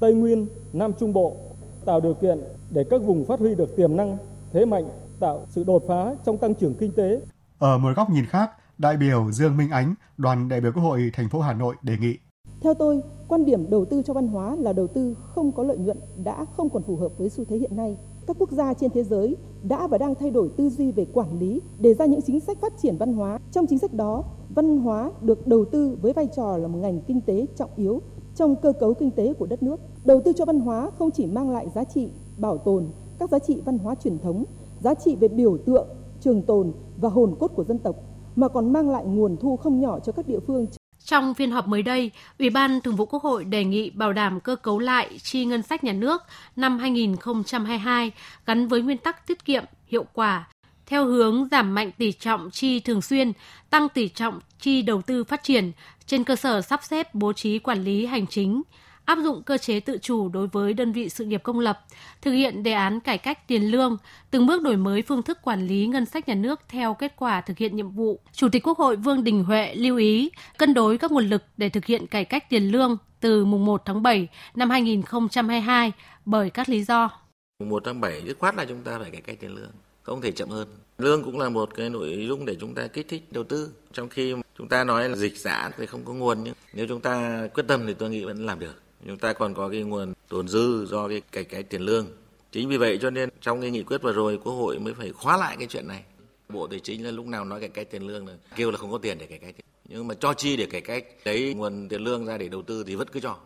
Tây 0.00 0.14
Nguyên, 0.14 0.46
Nam 0.72 0.92
Trung 1.00 1.12
Bộ 1.12 1.36
tạo 1.84 2.00
điều 2.00 2.14
kiện 2.14 2.40
để 2.70 2.84
các 2.90 3.02
vùng 3.02 3.24
phát 3.24 3.40
huy 3.40 3.54
được 3.54 3.76
tiềm 3.76 3.96
năng, 3.96 4.16
thế 4.52 4.64
mạnh, 4.64 4.88
tạo 5.20 5.46
sự 5.48 5.64
đột 5.64 5.82
phá 5.88 6.14
trong 6.26 6.38
tăng 6.38 6.54
trưởng 6.54 6.74
kinh 6.74 6.92
tế. 6.92 7.20
Ở 7.58 7.78
một 7.78 7.88
góc 7.96 8.10
nhìn 8.10 8.26
khác, 8.26 8.50
đại 8.78 8.96
biểu 8.96 9.32
Dương 9.32 9.56
Minh 9.56 9.70
Ánh, 9.70 9.94
đoàn 10.16 10.48
đại 10.48 10.60
biểu 10.60 10.72
Quốc 10.72 10.82
hội 10.82 11.10
thành 11.12 11.28
phố 11.28 11.40
Hà 11.40 11.54
Nội 11.54 11.74
đề 11.82 11.96
nghị. 12.00 12.16
Theo 12.60 12.74
tôi, 12.74 13.02
quan 13.28 13.44
điểm 13.44 13.70
đầu 13.70 13.84
tư 13.84 14.02
cho 14.02 14.14
văn 14.14 14.28
hóa 14.28 14.56
là 14.56 14.72
đầu 14.72 14.86
tư 14.86 15.16
không 15.20 15.52
có 15.52 15.62
lợi 15.62 15.76
nhuận 15.78 15.98
đã 16.24 16.44
không 16.44 16.70
còn 16.70 16.82
phù 16.82 16.96
hợp 16.96 17.12
với 17.18 17.28
xu 17.28 17.44
thế 17.44 17.56
hiện 17.56 17.76
nay. 17.76 17.96
Các 18.26 18.36
quốc 18.38 18.50
gia 18.50 18.74
trên 18.74 18.90
thế 18.90 19.04
giới 19.04 19.36
đã 19.62 19.86
và 19.86 19.98
đang 19.98 20.14
thay 20.14 20.30
đổi 20.30 20.50
tư 20.56 20.68
duy 20.68 20.92
về 20.92 21.06
quản 21.12 21.38
lý, 21.38 21.60
đề 21.78 21.94
ra 21.94 22.06
những 22.06 22.22
chính 22.22 22.40
sách 22.40 22.58
phát 22.60 22.72
triển 22.82 22.96
văn 22.96 23.12
hóa. 23.12 23.38
Trong 23.52 23.66
chính 23.66 23.78
sách 23.78 23.94
đó, 23.94 24.24
văn 24.54 24.78
hóa 24.78 25.10
được 25.20 25.46
đầu 25.46 25.64
tư 25.64 25.98
với 26.02 26.12
vai 26.12 26.28
trò 26.36 26.56
là 26.56 26.68
một 26.68 26.78
ngành 26.78 27.00
kinh 27.00 27.20
tế 27.20 27.46
trọng 27.56 27.70
yếu 27.76 28.02
trong 28.34 28.56
cơ 28.56 28.72
cấu 28.72 28.94
kinh 28.94 29.10
tế 29.10 29.32
của 29.32 29.46
đất 29.46 29.62
nước. 29.62 29.80
Đầu 30.04 30.20
tư 30.24 30.32
cho 30.36 30.44
văn 30.44 30.60
hóa 30.60 30.90
không 30.98 31.10
chỉ 31.10 31.26
mang 31.26 31.50
lại 31.50 31.68
giá 31.74 31.84
trị 31.84 32.10
bảo 32.38 32.58
tồn 32.58 32.86
các 33.18 33.30
giá 33.30 33.38
trị 33.38 33.62
văn 33.64 33.78
hóa 33.78 33.94
truyền 33.94 34.18
thống, 34.18 34.44
giá 34.80 34.94
trị 34.94 35.16
về 35.16 35.28
biểu 35.28 35.58
tượng, 35.58 35.88
trường 36.20 36.42
tồn 36.42 36.72
và 36.96 37.08
hồn 37.08 37.34
cốt 37.38 37.48
của 37.48 37.64
dân 37.64 37.78
tộc 37.78 37.96
mà 38.36 38.48
còn 38.48 38.72
mang 38.72 38.90
lại 38.90 39.04
nguồn 39.06 39.36
thu 39.40 39.56
không 39.56 39.80
nhỏ 39.80 39.98
cho 40.06 40.12
các 40.12 40.26
địa 40.28 40.38
phương. 40.46 40.66
Trong 41.04 41.34
phiên 41.34 41.50
họp 41.50 41.68
mới 41.68 41.82
đây, 41.82 42.10
Ủy 42.38 42.50
ban 42.50 42.80
Thường 42.80 42.96
vụ 42.96 43.06
Quốc 43.06 43.22
hội 43.22 43.44
đề 43.44 43.64
nghị 43.64 43.90
bảo 43.90 44.12
đảm 44.12 44.40
cơ 44.40 44.56
cấu 44.56 44.78
lại 44.78 45.18
chi 45.22 45.44
ngân 45.44 45.62
sách 45.62 45.84
nhà 45.84 45.92
nước 45.92 46.22
năm 46.56 46.78
2022 46.78 48.12
gắn 48.46 48.68
với 48.68 48.82
nguyên 48.82 48.98
tắc 48.98 49.26
tiết 49.26 49.44
kiệm, 49.44 49.64
hiệu 49.86 50.04
quả, 50.12 50.48
theo 50.86 51.04
hướng 51.04 51.48
giảm 51.50 51.74
mạnh 51.74 51.90
tỷ 51.98 52.12
trọng 52.12 52.50
chi 52.50 52.80
thường 52.80 53.02
xuyên, 53.02 53.32
tăng 53.70 53.88
tỷ 53.88 54.08
trọng 54.08 54.40
chi 54.60 54.82
đầu 54.82 55.02
tư 55.02 55.24
phát 55.24 55.42
triển 55.42 55.72
trên 56.06 56.24
cơ 56.24 56.36
sở 56.36 56.60
sắp 56.60 56.80
xếp 56.84 57.14
bố 57.14 57.32
trí 57.32 57.58
quản 57.58 57.84
lý 57.84 58.06
hành 58.06 58.26
chính, 58.26 58.62
áp 59.06 59.18
dụng 59.22 59.42
cơ 59.42 59.58
chế 59.58 59.80
tự 59.80 59.98
chủ 60.02 60.28
đối 60.28 60.46
với 60.46 60.72
đơn 60.72 60.92
vị 60.92 61.08
sự 61.08 61.24
nghiệp 61.24 61.42
công 61.42 61.58
lập, 61.58 61.80
thực 62.22 62.32
hiện 62.32 62.62
đề 62.62 62.72
án 62.72 63.00
cải 63.00 63.18
cách 63.18 63.48
tiền 63.48 63.62
lương, 63.62 63.96
từng 64.30 64.46
bước 64.46 64.62
đổi 64.62 64.76
mới 64.76 65.02
phương 65.02 65.22
thức 65.22 65.38
quản 65.42 65.66
lý 65.66 65.86
ngân 65.86 66.06
sách 66.06 66.28
nhà 66.28 66.34
nước 66.34 66.60
theo 66.68 66.94
kết 66.94 67.12
quả 67.16 67.40
thực 67.40 67.58
hiện 67.58 67.76
nhiệm 67.76 67.90
vụ. 67.90 68.20
Chủ 68.32 68.48
tịch 68.48 68.66
Quốc 68.66 68.78
hội 68.78 68.96
Vương 68.96 69.24
Đình 69.24 69.44
Huệ 69.44 69.74
lưu 69.74 69.96
ý 69.96 70.30
cân 70.58 70.74
đối 70.74 70.98
các 70.98 71.12
nguồn 71.12 71.28
lực 71.28 71.42
để 71.56 71.68
thực 71.68 71.84
hiện 71.84 72.06
cải 72.06 72.24
cách 72.24 72.50
tiền 72.50 72.70
lương 72.72 72.96
từ 73.20 73.44
mùng 73.44 73.64
1 73.64 73.82
tháng 73.84 74.02
7 74.02 74.28
năm 74.54 74.70
2022 74.70 75.92
bởi 76.24 76.50
các 76.50 76.68
lý 76.68 76.84
do. 76.84 77.10
Mùng 77.58 77.68
1 77.68 77.82
tháng 77.84 78.00
7 78.00 78.22
dứt 78.26 78.38
khoát 78.38 78.54
là 78.54 78.64
chúng 78.64 78.82
ta 78.82 78.98
phải 78.98 79.10
cải 79.10 79.20
cách 79.20 79.36
tiền 79.40 79.54
lương 79.54 79.70
không 80.02 80.20
thể 80.20 80.32
chậm 80.32 80.48
hơn. 80.48 80.68
Lương 80.98 81.24
cũng 81.24 81.38
là 81.38 81.48
một 81.48 81.74
cái 81.74 81.90
nội 81.90 82.26
dung 82.28 82.44
để 82.44 82.56
chúng 82.60 82.74
ta 82.74 82.86
kích 82.86 83.08
thích 83.08 83.22
đầu 83.30 83.44
tư. 83.44 83.70
Trong 83.92 84.08
khi 84.08 84.34
chúng 84.58 84.68
ta 84.68 84.84
nói 84.84 85.08
là 85.08 85.16
dịch 85.16 85.38
giả 85.38 85.70
thì 85.78 85.86
không 85.86 86.04
có 86.04 86.12
nguồn 86.12 86.44
nhưng 86.44 86.54
nếu 86.72 86.86
chúng 86.88 87.00
ta 87.00 87.46
quyết 87.54 87.64
tâm 87.68 87.86
thì 87.86 87.94
tôi 87.94 88.10
nghĩ 88.10 88.24
vẫn 88.24 88.46
làm 88.46 88.58
được 88.58 88.85
chúng 89.06 89.18
ta 89.18 89.32
còn 89.32 89.54
có 89.54 89.68
cái 89.68 89.82
nguồn 89.82 90.12
tồn 90.28 90.48
dư 90.48 90.86
do 90.86 91.08
cái 91.08 91.20
cải 91.32 91.44
cách 91.44 91.66
tiền 91.70 91.82
lương. 91.82 92.06
Chính 92.52 92.68
vì 92.68 92.76
vậy 92.76 92.98
cho 93.02 93.10
nên 93.10 93.28
trong 93.40 93.60
cái 93.60 93.70
nghị 93.70 93.82
quyết 93.82 94.02
vừa 94.02 94.12
rồi 94.12 94.38
Quốc 94.44 94.52
hội 94.52 94.78
mới 94.78 94.94
phải 94.94 95.12
khóa 95.12 95.36
lại 95.36 95.56
cái 95.58 95.66
chuyện 95.66 95.88
này. 95.88 96.02
Bộ 96.48 96.66
Tài 96.66 96.80
chính 96.80 97.04
là 97.04 97.10
lúc 97.10 97.26
nào 97.26 97.44
nói 97.44 97.60
cải 97.60 97.68
cách 97.68 97.88
tiền 97.90 98.02
lương 98.02 98.26
là 98.26 98.34
kêu 98.56 98.70
là 98.70 98.78
không 98.78 98.92
có 98.92 98.98
tiền 98.98 99.18
để 99.18 99.26
cải 99.26 99.38
cách. 99.38 99.54
Nhưng 99.88 100.08
mà 100.08 100.14
cho 100.20 100.34
chi 100.34 100.56
để 100.56 100.66
cải 100.66 100.80
cách, 100.80 101.04
lấy 101.24 101.54
nguồn 101.54 101.88
tiền 101.88 102.00
lương 102.00 102.26
ra 102.26 102.38
để 102.38 102.48
đầu 102.48 102.62
tư 102.62 102.84
thì 102.86 102.94
vẫn 102.94 103.08
cứ 103.12 103.20
cho. 103.20 103.36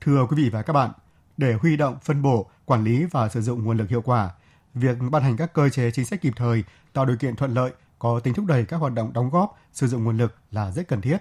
Thưa 0.00 0.26
quý 0.30 0.36
vị 0.36 0.50
và 0.52 0.62
các 0.62 0.72
bạn, 0.72 0.90
để 1.36 1.52
huy 1.52 1.76
động, 1.76 1.96
phân 2.02 2.22
bổ, 2.22 2.50
quản 2.64 2.84
lý 2.84 3.04
và 3.10 3.28
sử 3.28 3.40
dụng 3.40 3.64
nguồn 3.64 3.78
lực 3.78 3.88
hiệu 3.88 4.02
quả, 4.02 4.30
việc 4.74 4.96
ban 5.10 5.22
hành 5.22 5.36
các 5.36 5.52
cơ 5.52 5.68
chế 5.68 5.90
chính 5.90 6.04
sách 6.04 6.20
kịp 6.20 6.32
thời 6.36 6.64
tạo 6.92 7.06
điều 7.06 7.16
kiện 7.16 7.36
thuận 7.36 7.54
lợi 7.54 7.72
có 7.98 8.20
tính 8.20 8.34
thúc 8.34 8.46
đẩy 8.46 8.64
các 8.64 8.76
hoạt 8.76 8.92
động 8.92 9.12
đóng 9.12 9.30
góp 9.30 9.58
sử 9.72 9.86
dụng 9.86 10.04
nguồn 10.04 10.16
lực 10.16 10.34
là 10.50 10.70
rất 10.70 10.88
cần 10.88 11.00
thiết. 11.00 11.18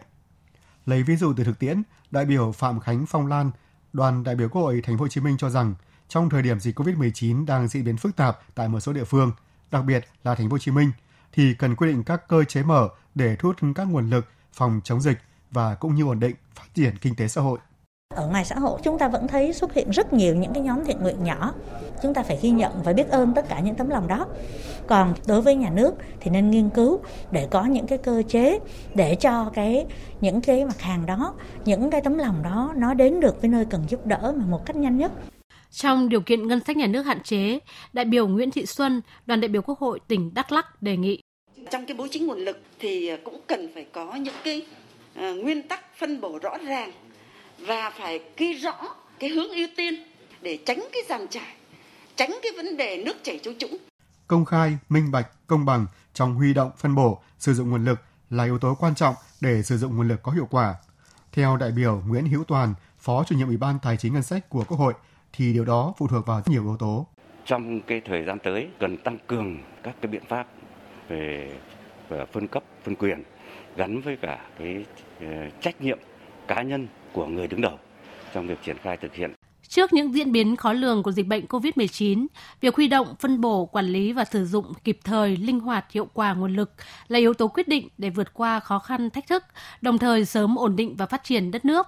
Lấy 0.86 1.04
ví 1.04 1.16
dụ 1.16 1.34
từ 1.34 1.44
thực 1.44 1.60
tiễn, 1.60 1.84
đại 2.12 2.26
biểu 2.26 2.52
Phạm 2.52 2.80
Khánh 2.80 3.06
Phong 3.06 3.28
Lan, 3.28 3.52
đoàn 3.94 4.24
đại 4.24 4.36
biểu 4.36 4.50
Quốc 4.50 4.62
hội 4.62 4.82
Thành 4.84 4.98
phố 4.98 5.04
Hồ 5.04 5.08
Chí 5.08 5.22
Minh 5.22 5.38
cho 5.38 5.50
rằng 5.50 5.76
trong 6.08 6.30
thời 6.30 6.42
điểm 6.42 6.60
dịch 6.60 6.80
Covid-19 6.80 7.46
đang 7.46 7.68
diễn 7.68 7.84
biến 7.84 7.98
phức 7.98 8.16
tạp 8.16 8.40
tại 8.56 8.70
một 8.70 8.80
số 8.80 8.94
địa 8.94 9.04
phương, 9.04 9.32
đặc 9.72 9.86
biệt 9.86 10.06
là 10.24 10.36
Thành 10.36 10.50
phố 10.50 10.54
Hồ 10.54 10.58
Chí 10.58 10.72
Minh 10.72 10.92
thì 11.32 11.54
cần 11.54 11.76
quy 11.76 11.88
định 11.88 12.04
các 12.04 12.28
cơ 12.28 12.44
chế 12.44 12.64
mở 12.64 12.90
để 13.16 13.36
thu 13.36 13.50
hút 13.50 13.74
các 13.76 13.84
nguồn 13.88 14.10
lực 14.10 14.26
phòng 14.54 14.82
chống 14.84 15.02
dịch 15.02 15.18
và 15.52 15.76
cũng 15.76 15.96
như 15.96 16.04
ổn 16.04 16.20
định 16.20 16.36
phát 16.56 16.66
triển 16.74 16.98
kinh 16.98 17.16
tế 17.16 17.28
xã 17.28 17.42
hội. 17.42 17.60
Ở 18.16 18.28
ngoài 18.28 18.46
xã 18.46 18.56
hội 18.56 18.80
chúng 18.84 18.98
ta 19.00 19.08
vẫn 19.08 19.28
thấy 19.28 19.54
xuất 19.54 19.74
hiện 19.74 19.90
rất 19.90 20.14
nhiều 20.14 20.36
những 20.36 20.54
cái 20.54 20.64
nhóm 20.64 20.86
thiện 20.86 20.98
nguyện 21.00 21.24
nhỏ. 21.24 21.54
Chúng 22.04 22.14
ta 22.14 22.24
phải 22.24 22.40
ghi 22.42 22.50
nhận 22.50 22.72
và 22.84 22.94
biết 22.94 23.10
ơn 23.10 23.34
tất 23.36 23.50
cả 23.50 23.60
những 23.60 23.76
tấm 23.76 23.90
lòng 23.90 24.08
đó. 24.08 24.26
Còn 24.88 25.14
đối 25.28 25.42
với 25.42 25.56
nhà 25.56 25.70
nước 25.70 25.92
thì 26.20 26.32
nên 26.32 26.52
nghiên 26.52 26.70
cứu 26.70 27.00
để 27.32 27.48
có 27.52 27.66
những 27.66 27.88
cái 27.88 27.98
cơ 27.98 28.24
chế 28.28 28.60
để 28.96 29.16
cho 29.16 29.52
cái 29.54 29.86
những 30.22 30.42
cái 30.42 30.66
mặt 30.66 30.82
hàng 30.82 31.06
đó, 31.06 31.34
những 31.66 31.90
cái 31.90 32.02
tấm 32.02 32.18
lòng 32.18 32.44
đó 32.44 32.74
nó 32.76 32.94
đến 32.94 33.20
được 33.20 33.42
với 33.42 33.50
nơi 33.50 33.66
cần 33.70 33.82
giúp 33.90 34.06
đỡ 34.06 34.34
mà 34.38 34.46
một 34.46 34.66
cách 34.66 34.76
nhanh 34.76 34.98
nhất. 34.98 35.12
Trong 35.72 36.10
điều 36.10 36.22
kiện 36.22 36.48
ngân 36.48 36.60
sách 36.68 36.78
nhà 36.78 36.88
nước 36.88 37.02
hạn 37.02 37.24
chế, 37.24 37.60
đại 37.94 38.06
biểu 38.06 38.28
Nguyễn 38.28 38.52
Thị 38.52 38.66
Xuân, 38.66 39.02
đoàn 39.26 39.42
đại 39.42 39.50
biểu 39.50 39.62
Quốc 39.62 39.80
hội 39.80 40.00
tỉnh 40.08 40.34
Đắk 40.34 40.52
Lắk 40.52 40.82
đề 40.82 40.98
nghị 40.98 41.22
trong 41.72 41.86
cái 41.86 41.98
bố 41.98 42.08
trí 42.08 42.20
nguồn 42.20 42.40
lực 42.40 42.60
thì 42.80 43.12
cũng 43.24 43.42
cần 43.48 43.70
phải 43.74 43.86
có 43.92 44.16
những 44.16 44.34
cái 44.44 44.66
uh, 45.20 45.44
nguyên 45.44 45.62
tắc 45.62 45.98
phân 45.98 46.22
bổ 46.22 46.40
rõ 46.42 46.58
ràng 46.58 46.92
và 47.68 47.90
phải 47.90 48.20
ghi 48.38 48.54
rõ 48.54 48.76
cái 49.20 49.30
hướng 49.30 49.50
ưu 49.50 49.68
tiên 49.78 49.94
để 50.42 50.60
tránh 50.66 50.88
cái 50.94 51.02
giàn 51.10 51.28
trải, 51.30 51.56
tránh 52.16 52.40
cái 52.44 52.52
vấn 52.56 52.78
đề 52.78 53.04
nước 53.06 53.16
chảy 53.24 53.40
chỗ 53.44 53.52
trũng. 53.60 53.78
Công 54.28 54.46
khai, 54.46 54.78
minh 54.90 55.12
bạch, 55.12 55.28
công 55.48 55.66
bằng 55.66 55.86
trong 56.14 56.36
huy 56.36 56.54
động, 56.54 56.72
phân 56.78 56.96
bổ, 56.96 57.22
sử 57.40 57.54
dụng 57.54 57.70
nguồn 57.70 57.86
lực 57.86 58.00
là 58.30 58.44
yếu 58.44 58.60
tố 58.60 58.76
quan 58.80 58.96
trọng 58.96 59.16
để 59.42 59.64
sử 59.64 59.78
dụng 59.78 59.98
nguồn 59.98 60.08
lực 60.08 60.24
có 60.24 60.32
hiệu 60.32 60.48
quả. 60.52 60.76
Theo 61.32 61.58
đại 61.58 61.72
biểu 61.72 62.02
Nguyễn 62.08 62.26
Hữu 62.26 62.44
Toàn, 62.44 62.74
Phó 63.00 63.24
chủ 63.24 63.36
nhiệm 63.36 63.48
Ủy 63.48 63.58
ban 63.58 63.80
Tài 63.84 63.98
chính 63.98 64.14
Ngân 64.14 64.24
sách 64.24 64.50
của 64.50 64.64
Quốc 64.68 64.78
hội, 64.78 64.94
thì 65.34 65.54
điều 65.54 65.66
đó 65.66 65.94
phụ 65.98 66.08
thuộc 66.08 66.26
vào 66.26 66.38
rất 66.38 66.52
nhiều 66.52 66.64
yếu 66.64 66.78
tố. 66.78 67.08
Trong 67.46 67.82
cái 67.82 68.02
thời 68.06 68.24
gian 68.24 68.40
tới 68.44 68.68
cần 68.80 68.98
tăng 68.98 69.18
cường 69.28 69.58
các 69.84 69.96
cái 70.02 70.12
biện 70.12 70.24
pháp 70.30 70.48
về, 71.10 71.52
về 72.10 72.26
phân 72.34 72.48
cấp, 72.48 72.64
phân 72.84 72.96
quyền 72.96 73.24
gắn 73.76 74.02
với 74.02 74.18
cả 74.22 74.46
cái 74.60 74.86
uh, 75.18 75.62
trách 75.62 75.82
nhiệm 75.82 76.00
cá 76.48 76.62
nhân 76.62 76.88
của 77.14 77.26
người 77.26 77.48
đứng 77.48 77.62
đầu 77.62 77.80
trong 78.34 78.48
việc 78.48 78.58
triển 78.66 78.78
khai 78.84 78.98
thực 78.98 79.14
hiện. 79.14 79.34
Trước 79.68 79.94
những 79.94 80.14
diễn 80.14 80.32
biến 80.32 80.56
khó 80.56 80.74
lường 80.74 81.04
của 81.04 81.12
dịch 81.12 81.28
bệnh 81.28 81.46
COVID-19, 81.46 82.28
việc 82.62 82.76
huy 82.76 82.88
động, 82.88 83.16
phân 83.20 83.42
bổ, 83.42 83.66
quản 83.66 83.86
lý 83.86 84.14
và 84.14 84.26
sử 84.26 84.46
dụng 84.46 84.74
kịp 84.84 85.00
thời, 85.04 85.38
linh 85.38 85.60
hoạt, 85.60 85.92
hiệu 85.92 86.08
quả 86.14 86.34
nguồn 86.34 86.56
lực 86.56 86.72
là 87.08 87.20
yếu 87.20 87.34
tố 87.34 87.48
quyết 87.48 87.68
định 87.68 87.88
để 87.98 88.10
vượt 88.10 88.34
qua 88.34 88.60
khó 88.60 88.80
khăn, 88.80 89.10
thách 89.10 89.28
thức, 89.28 89.44
đồng 89.82 89.98
thời 89.98 90.26
sớm 90.26 90.56
ổn 90.56 90.76
định 90.76 90.96
và 90.96 91.06
phát 91.06 91.24
triển 91.24 91.52
đất 91.52 91.66
nước. 91.66 91.88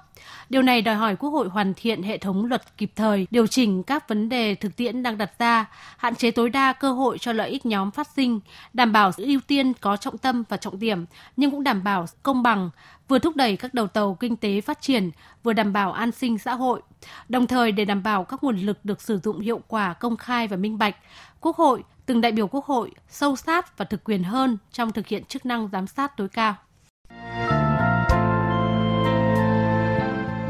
Điều 0.49 0.61
này 0.61 0.81
đòi 0.81 0.95
hỏi 0.95 1.15
Quốc 1.15 1.29
hội 1.29 1.49
hoàn 1.49 1.73
thiện 1.73 2.03
hệ 2.03 2.17
thống 2.17 2.45
luật 2.45 2.77
kịp 2.77 2.91
thời, 2.95 3.27
điều 3.31 3.47
chỉnh 3.47 3.83
các 3.83 4.09
vấn 4.09 4.29
đề 4.29 4.55
thực 4.55 4.75
tiễn 4.75 5.03
đang 5.03 5.17
đặt 5.17 5.39
ra, 5.39 5.65
hạn 5.97 6.15
chế 6.15 6.31
tối 6.31 6.49
đa 6.49 6.73
cơ 6.73 6.91
hội 6.91 7.17
cho 7.17 7.33
lợi 7.33 7.49
ích 7.49 7.65
nhóm 7.65 7.91
phát 7.91 8.07
sinh, 8.15 8.39
đảm 8.73 8.91
bảo 8.91 9.11
sự 9.11 9.23
ưu 9.23 9.39
tiên 9.47 9.73
có 9.73 9.97
trọng 9.97 10.17
tâm 10.17 10.43
và 10.49 10.57
trọng 10.57 10.79
điểm, 10.79 11.05
nhưng 11.37 11.51
cũng 11.51 11.63
đảm 11.63 11.83
bảo 11.83 12.05
công 12.23 12.43
bằng, 12.43 12.69
vừa 13.11 13.19
thúc 13.19 13.35
đẩy 13.35 13.57
các 13.57 13.73
đầu 13.73 13.87
tàu 13.87 14.17
kinh 14.19 14.37
tế 14.37 14.61
phát 14.61 14.81
triển, 14.81 15.11
vừa 15.43 15.53
đảm 15.53 15.73
bảo 15.73 15.91
an 15.91 16.11
sinh 16.11 16.37
xã 16.37 16.53
hội. 16.53 16.81
Đồng 17.29 17.47
thời 17.47 17.71
để 17.71 17.85
đảm 17.85 18.03
bảo 18.03 18.23
các 18.23 18.43
nguồn 18.43 18.57
lực 18.57 18.85
được 18.85 19.01
sử 19.01 19.17
dụng 19.17 19.39
hiệu 19.39 19.61
quả, 19.67 19.93
công 19.93 20.17
khai 20.17 20.47
và 20.47 20.57
minh 20.57 20.77
bạch, 20.77 20.95
Quốc 21.41 21.55
hội, 21.55 21.83
từng 22.05 22.21
đại 22.21 22.31
biểu 22.31 22.47
Quốc 22.47 22.65
hội 22.65 22.91
sâu 23.09 23.35
sát 23.35 23.77
và 23.77 23.85
thực 23.85 24.03
quyền 24.03 24.23
hơn 24.23 24.57
trong 24.71 24.91
thực 24.91 25.07
hiện 25.07 25.23
chức 25.23 25.45
năng 25.45 25.69
giám 25.71 25.87
sát 25.87 26.17
tối 26.17 26.29
cao. 26.29 26.55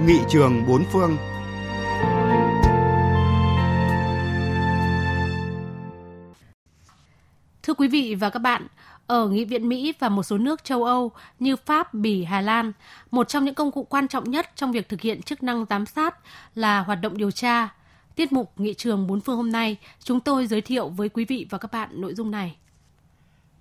Nghị 0.05 0.19
trường 0.29 0.65
bốn 0.67 0.83
phương 0.91 1.17
Thưa 7.63 7.73
quý 7.73 7.87
vị 7.87 8.15
và 8.15 8.29
các 8.29 8.39
bạn, 8.39 8.67
ở 9.11 9.27
Nghị 9.27 9.45
viện 9.45 9.69
Mỹ 9.69 9.93
và 9.99 10.09
một 10.09 10.23
số 10.23 10.37
nước 10.37 10.63
châu 10.63 10.83
Âu 10.83 11.11
như 11.39 11.55
Pháp, 11.55 11.93
Bỉ, 11.93 12.23
Hà 12.23 12.41
Lan, 12.41 12.71
một 13.11 13.27
trong 13.27 13.45
những 13.45 13.55
công 13.55 13.71
cụ 13.71 13.83
quan 13.83 14.07
trọng 14.07 14.31
nhất 14.31 14.51
trong 14.55 14.71
việc 14.71 14.89
thực 14.89 15.01
hiện 15.01 15.21
chức 15.21 15.43
năng 15.43 15.65
giám 15.69 15.85
sát 15.85 16.15
là 16.55 16.79
hoạt 16.79 17.01
động 17.01 17.17
điều 17.17 17.31
tra. 17.31 17.69
Tiết 18.15 18.31
mục 18.31 18.53
Nghị 18.57 18.73
trường 18.73 19.07
bốn 19.07 19.21
phương 19.21 19.37
hôm 19.37 19.51
nay, 19.51 19.77
chúng 20.03 20.19
tôi 20.19 20.47
giới 20.47 20.61
thiệu 20.61 20.89
với 20.89 21.09
quý 21.09 21.25
vị 21.25 21.47
và 21.49 21.57
các 21.57 21.71
bạn 21.71 22.01
nội 22.01 22.13
dung 22.13 22.31
này. 22.31 22.57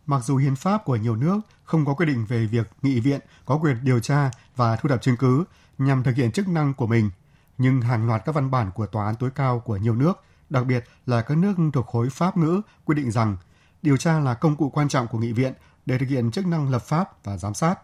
Mặc 0.07 0.25
dù 0.25 0.37
hiến 0.37 0.57
pháp 0.57 0.85
của 0.85 0.97
nhiều 0.97 1.17
nước 1.17 1.41
không 1.65 1.85
có 1.85 1.95
quy 1.95 2.07
định 2.07 2.27
về 2.29 2.47
việc 2.47 2.71
nghị 2.83 3.01
viện 3.01 3.21
có 3.45 3.59
quyền 3.63 3.77
điều 3.83 4.01
tra 4.01 4.31
và 4.57 4.77
thu 4.77 4.89
thập 4.89 5.03
chứng 5.03 5.17
cứ 5.17 5.45
nhằm 5.79 6.03
thực 6.03 6.17
hiện 6.17 6.33
chức 6.33 6.49
năng 6.49 6.75
của 6.75 6.87
mình, 6.87 7.11
nhưng 7.59 7.81
hàng 7.81 8.07
loạt 8.07 8.23
các 8.25 8.35
văn 8.35 8.51
bản 8.51 8.71
của 8.75 8.87
tòa 8.87 9.07
án 9.07 9.15
tối 9.15 9.31
cao 9.35 9.61
của 9.61 9.77
nhiều 9.77 9.95
nước, 9.95 10.25
đặc 10.51 10.67
biệt 10.67 10.85
là 11.07 11.23
các 11.23 11.39
nước 11.39 11.55
thuộc 11.73 11.87
khối 11.87 12.11
pháp 12.11 12.37
ngữ 12.37 12.61
quy 12.85 12.95
định 12.95 13.11
rằng 13.11 13.37
điều 13.83 13.97
tra 13.97 14.21
là 14.21 14.35
công 14.35 14.57
cụ 14.57 14.71
quan 14.71 14.89
trọng 14.89 15.09
của 15.09 15.19
nghị 15.19 15.33
viện 15.33 15.53
để 15.87 15.99
thực 15.99 16.09
hiện 16.09 16.31
chức 16.31 16.47
năng 16.47 16.71
lập 16.71 16.83
pháp 16.83 17.25
và 17.25 17.37
giám 17.37 17.55
sát. 17.55 17.75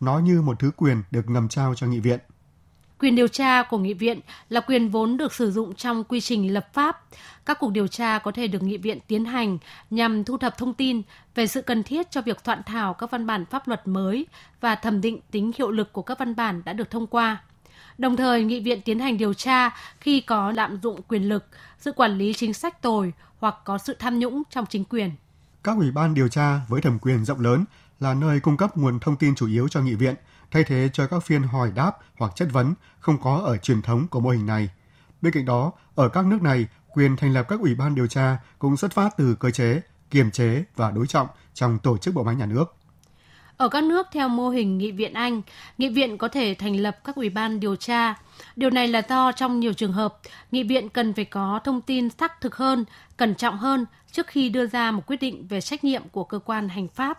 Nó 0.00 0.18
như 0.18 0.42
một 0.42 0.58
thứ 0.58 0.70
quyền 0.76 1.02
được 1.10 1.30
ngầm 1.30 1.48
trao 1.48 1.74
cho 1.74 1.86
nghị 1.86 2.00
viện. 2.00 2.20
Quyền 2.98 3.16
điều 3.16 3.28
tra 3.28 3.62
của 3.62 3.78
nghị 3.78 3.94
viện 3.94 4.20
là 4.48 4.60
quyền 4.60 4.88
vốn 4.88 5.16
được 5.16 5.34
sử 5.34 5.50
dụng 5.50 5.74
trong 5.74 6.04
quy 6.04 6.20
trình 6.20 6.54
lập 6.54 6.68
pháp. 6.72 7.04
Các 7.46 7.58
cuộc 7.60 7.70
điều 7.70 7.86
tra 7.86 8.18
có 8.18 8.32
thể 8.32 8.48
được 8.48 8.62
nghị 8.62 8.76
viện 8.76 8.98
tiến 9.06 9.24
hành 9.24 9.58
nhằm 9.90 10.24
thu 10.24 10.38
thập 10.38 10.58
thông 10.58 10.74
tin 10.74 11.02
về 11.34 11.46
sự 11.46 11.62
cần 11.62 11.82
thiết 11.82 12.10
cho 12.10 12.22
việc 12.22 12.40
soạn 12.44 12.62
thảo 12.66 12.94
các 12.94 13.10
văn 13.10 13.26
bản 13.26 13.46
pháp 13.46 13.68
luật 13.68 13.88
mới 13.88 14.26
và 14.60 14.74
thẩm 14.74 15.00
định 15.00 15.20
tính 15.30 15.52
hiệu 15.58 15.70
lực 15.70 15.92
của 15.92 16.02
các 16.02 16.18
văn 16.18 16.36
bản 16.36 16.62
đã 16.64 16.72
được 16.72 16.90
thông 16.90 17.06
qua. 17.06 17.42
Đồng 17.98 18.16
thời, 18.16 18.44
nghị 18.44 18.60
viện 18.60 18.80
tiến 18.82 18.98
hành 18.98 19.18
điều 19.18 19.34
tra 19.34 19.70
khi 20.00 20.20
có 20.20 20.52
lạm 20.52 20.78
dụng 20.82 21.02
quyền 21.08 21.28
lực, 21.28 21.46
sự 21.78 21.92
quản 21.92 22.18
lý 22.18 22.32
chính 22.32 22.54
sách 22.54 22.82
tồi 22.82 23.12
hoặc 23.38 23.54
có 23.64 23.78
sự 23.78 23.96
tham 23.98 24.18
nhũng 24.18 24.42
trong 24.50 24.66
chính 24.68 24.84
quyền. 24.84 25.10
Các 25.64 25.76
ủy 25.76 25.90
ban 25.90 26.14
điều 26.14 26.28
tra 26.28 26.60
với 26.68 26.80
thẩm 26.80 26.98
quyền 26.98 27.24
rộng 27.24 27.40
lớn 27.40 27.64
là 28.00 28.14
nơi 28.14 28.40
cung 28.40 28.56
cấp 28.56 28.76
nguồn 28.76 29.00
thông 29.00 29.16
tin 29.16 29.34
chủ 29.34 29.46
yếu 29.46 29.68
cho 29.68 29.80
nghị 29.80 29.94
viện, 29.94 30.14
thay 30.50 30.64
thế 30.64 30.90
cho 30.92 31.06
các 31.06 31.22
phiên 31.22 31.42
hỏi 31.42 31.72
đáp 31.74 31.92
hoặc 32.18 32.32
chất 32.34 32.48
vấn 32.52 32.74
không 33.00 33.22
có 33.22 33.36
ở 33.36 33.56
truyền 33.56 33.82
thống 33.82 34.08
của 34.08 34.20
mô 34.20 34.30
hình 34.30 34.46
này. 34.46 34.70
Bên 35.22 35.32
cạnh 35.32 35.44
đó, 35.44 35.72
ở 35.94 36.08
các 36.08 36.26
nước 36.26 36.42
này, 36.42 36.66
quyền 36.88 37.16
thành 37.16 37.32
lập 37.32 37.46
các 37.48 37.60
ủy 37.60 37.74
ban 37.74 37.94
điều 37.94 38.06
tra 38.06 38.38
cũng 38.58 38.76
xuất 38.76 38.92
phát 38.92 39.16
từ 39.16 39.34
cơ 39.34 39.50
chế, 39.50 39.80
kiềm 40.10 40.30
chế 40.30 40.64
và 40.76 40.90
đối 40.90 41.06
trọng 41.06 41.28
trong 41.54 41.78
tổ 41.78 41.98
chức 41.98 42.14
bộ 42.14 42.22
máy 42.22 42.36
nhà 42.36 42.46
nước. 42.46 42.76
Ở 43.60 43.68
các 43.68 43.84
nước 43.84 44.06
theo 44.12 44.28
mô 44.28 44.48
hình 44.48 44.78
nghị 44.78 44.90
viện 44.90 45.12
Anh, 45.12 45.42
nghị 45.78 45.88
viện 45.88 46.18
có 46.18 46.28
thể 46.28 46.54
thành 46.58 46.76
lập 46.76 47.04
các 47.04 47.16
ủy 47.16 47.30
ban 47.30 47.60
điều 47.60 47.76
tra. 47.76 48.14
Điều 48.56 48.70
này 48.70 48.88
là 48.88 49.02
do 49.08 49.32
trong 49.32 49.60
nhiều 49.60 49.72
trường 49.72 49.92
hợp, 49.92 50.18
nghị 50.50 50.62
viện 50.62 50.88
cần 50.88 51.12
phải 51.12 51.24
có 51.24 51.60
thông 51.64 51.80
tin 51.80 52.10
xác 52.10 52.40
thực 52.40 52.56
hơn, 52.56 52.84
cẩn 53.16 53.34
trọng 53.34 53.58
hơn 53.58 53.86
trước 54.12 54.26
khi 54.26 54.48
đưa 54.48 54.66
ra 54.66 54.90
một 54.90 55.02
quyết 55.06 55.16
định 55.20 55.46
về 55.48 55.60
trách 55.60 55.84
nhiệm 55.84 56.02
của 56.12 56.24
cơ 56.24 56.38
quan 56.38 56.68
hành 56.68 56.88
pháp. 56.88 57.18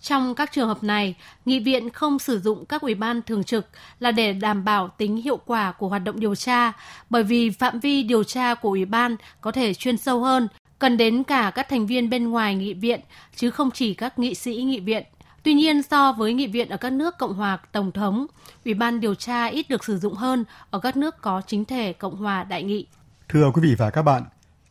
Trong 0.00 0.34
các 0.34 0.52
trường 0.52 0.68
hợp 0.68 0.82
này, 0.82 1.14
nghị 1.44 1.58
viện 1.60 1.90
không 1.90 2.18
sử 2.18 2.40
dụng 2.40 2.64
các 2.64 2.82
ủy 2.82 2.94
ban 2.94 3.22
thường 3.22 3.44
trực 3.44 3.66
là 4.00 4.12
để 4.12 4.32
đảm 4.32 4.64
bảo 4.64 4.88
tính 4.88 5.16
hiệu 5.16 5.36
quả 5.36 5.72
của 5.72 5.88
hoạt 5.88 6.04
động 6.04 6.20
điều 6.20 6.34
tra, 6.34 6.72
bởi 7.10 7.22
vì 7.22 7.50
phạm 7.50 7.80
vi 7.80 8.02
điều 8.02 8.24
tra 8.24 8.54
của 8.54 8.68
ủy 8.68 8.84
ban 8.84 9.16
có 9.40 9.52
thể 9.52 9.74
chuyên 9.74 9.96
sâu 9.96 10.20
hơn, 10.20 10.48
cần 10.78 10.96
đến 10.96 11.24
cả 11.24 11.52
các 11.54 11.68
thành 11.68 11.86
viên 11.86 12.10
bên 12.10 12.30
ngoài 12.30 12.54
nghị 12.54 12.74
viện, 12.74 13.00
chứ 13.36 13.50
không 13.50 13.70
chỉ 13.70 13.94
các 13.94 14.18
nghị 14.18 14.34
sĩ 14.34 14.54
nghị 14.54 14.80
viện. 14.80 15.02
Tuy 15.42 15.54
nhiên, 15.54 15.82
so 15.82 16.12
với 16.12 16.34
nghị 16.34 16.46
viện 16.46 16.68
ở 16.68 16.76
các 16.76 16.92
nước 16.92 17.18
Cộng 17.18 17.34
hòa 17.34 17.58
Tổng 17.72 17.92
thống, 17.92 18.26
Ủy 18.64 18.74
ban 18.74 19.00
điều 19.00 19.14
tra 19.14 19.46
ít 19.46 19.68
được 19.68 19.84
sử 19.84 19.98
dụng 19.98 20.14
hơn 20.14 20.44
ở 20.70 20.78
các 20.78 20.96
nước 20.96 21.20
có 21.20 21.42
chính 21.46 21.64
thể 21.64 21.92
Cộng 21.92 22.16
hòa 22.16 22.44
Đại 22.44 22.62
nghị. 22.62 22.86
Thưa 23.28 23.50
quý 23.54 23.62
vị 23.62 23.74
và 23.78 23.90
các 23.90 24.02
bạn, 24.02 24.22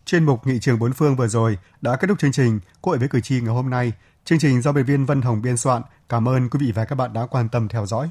chuyên 0.06 0.24
mục 0.24 0.48
Nghị 0.48 0.60
trường 0.60 0.80
bốn 0.80 0.94
phương 0.94 1.16
vừa 1.16 1.28
rồi 1.28 1.58
đã 1.82 1.96
kết 1.96 2.08
thúc 2.08 2.20
chương 2.20 2.32
trình 2.32 2.60
Cội 2.82 2.98
với 2.98 3.08
cử 3.08 3.22
tri 3.22 3.42
ngày 3.42 3.54
hôm 3.54 3.70
nay. 3.70 3.94
Chương 4.26 4.40
trình 4.40 4.62
do 4.62 4.72
biên 4.72 4.86
viên 4.86 5.06
Vân 5.06 5.22
Hồng 5.22 5.42
biên 5.42 5.58
soạn. 5.58 5.82
Cảm 6.10 6.28
ơn 6.28 6.50
quý 6.50 6.60
vị 6.66 6.72
và 6.72 6.86
các 6.86 6.96
bạn 6.96 7.14
đã 7.14 7.26
quan 7.26 7.50
tâm 7.50 7.68
theo 7.68 7.86
dõi. 7.86 8.10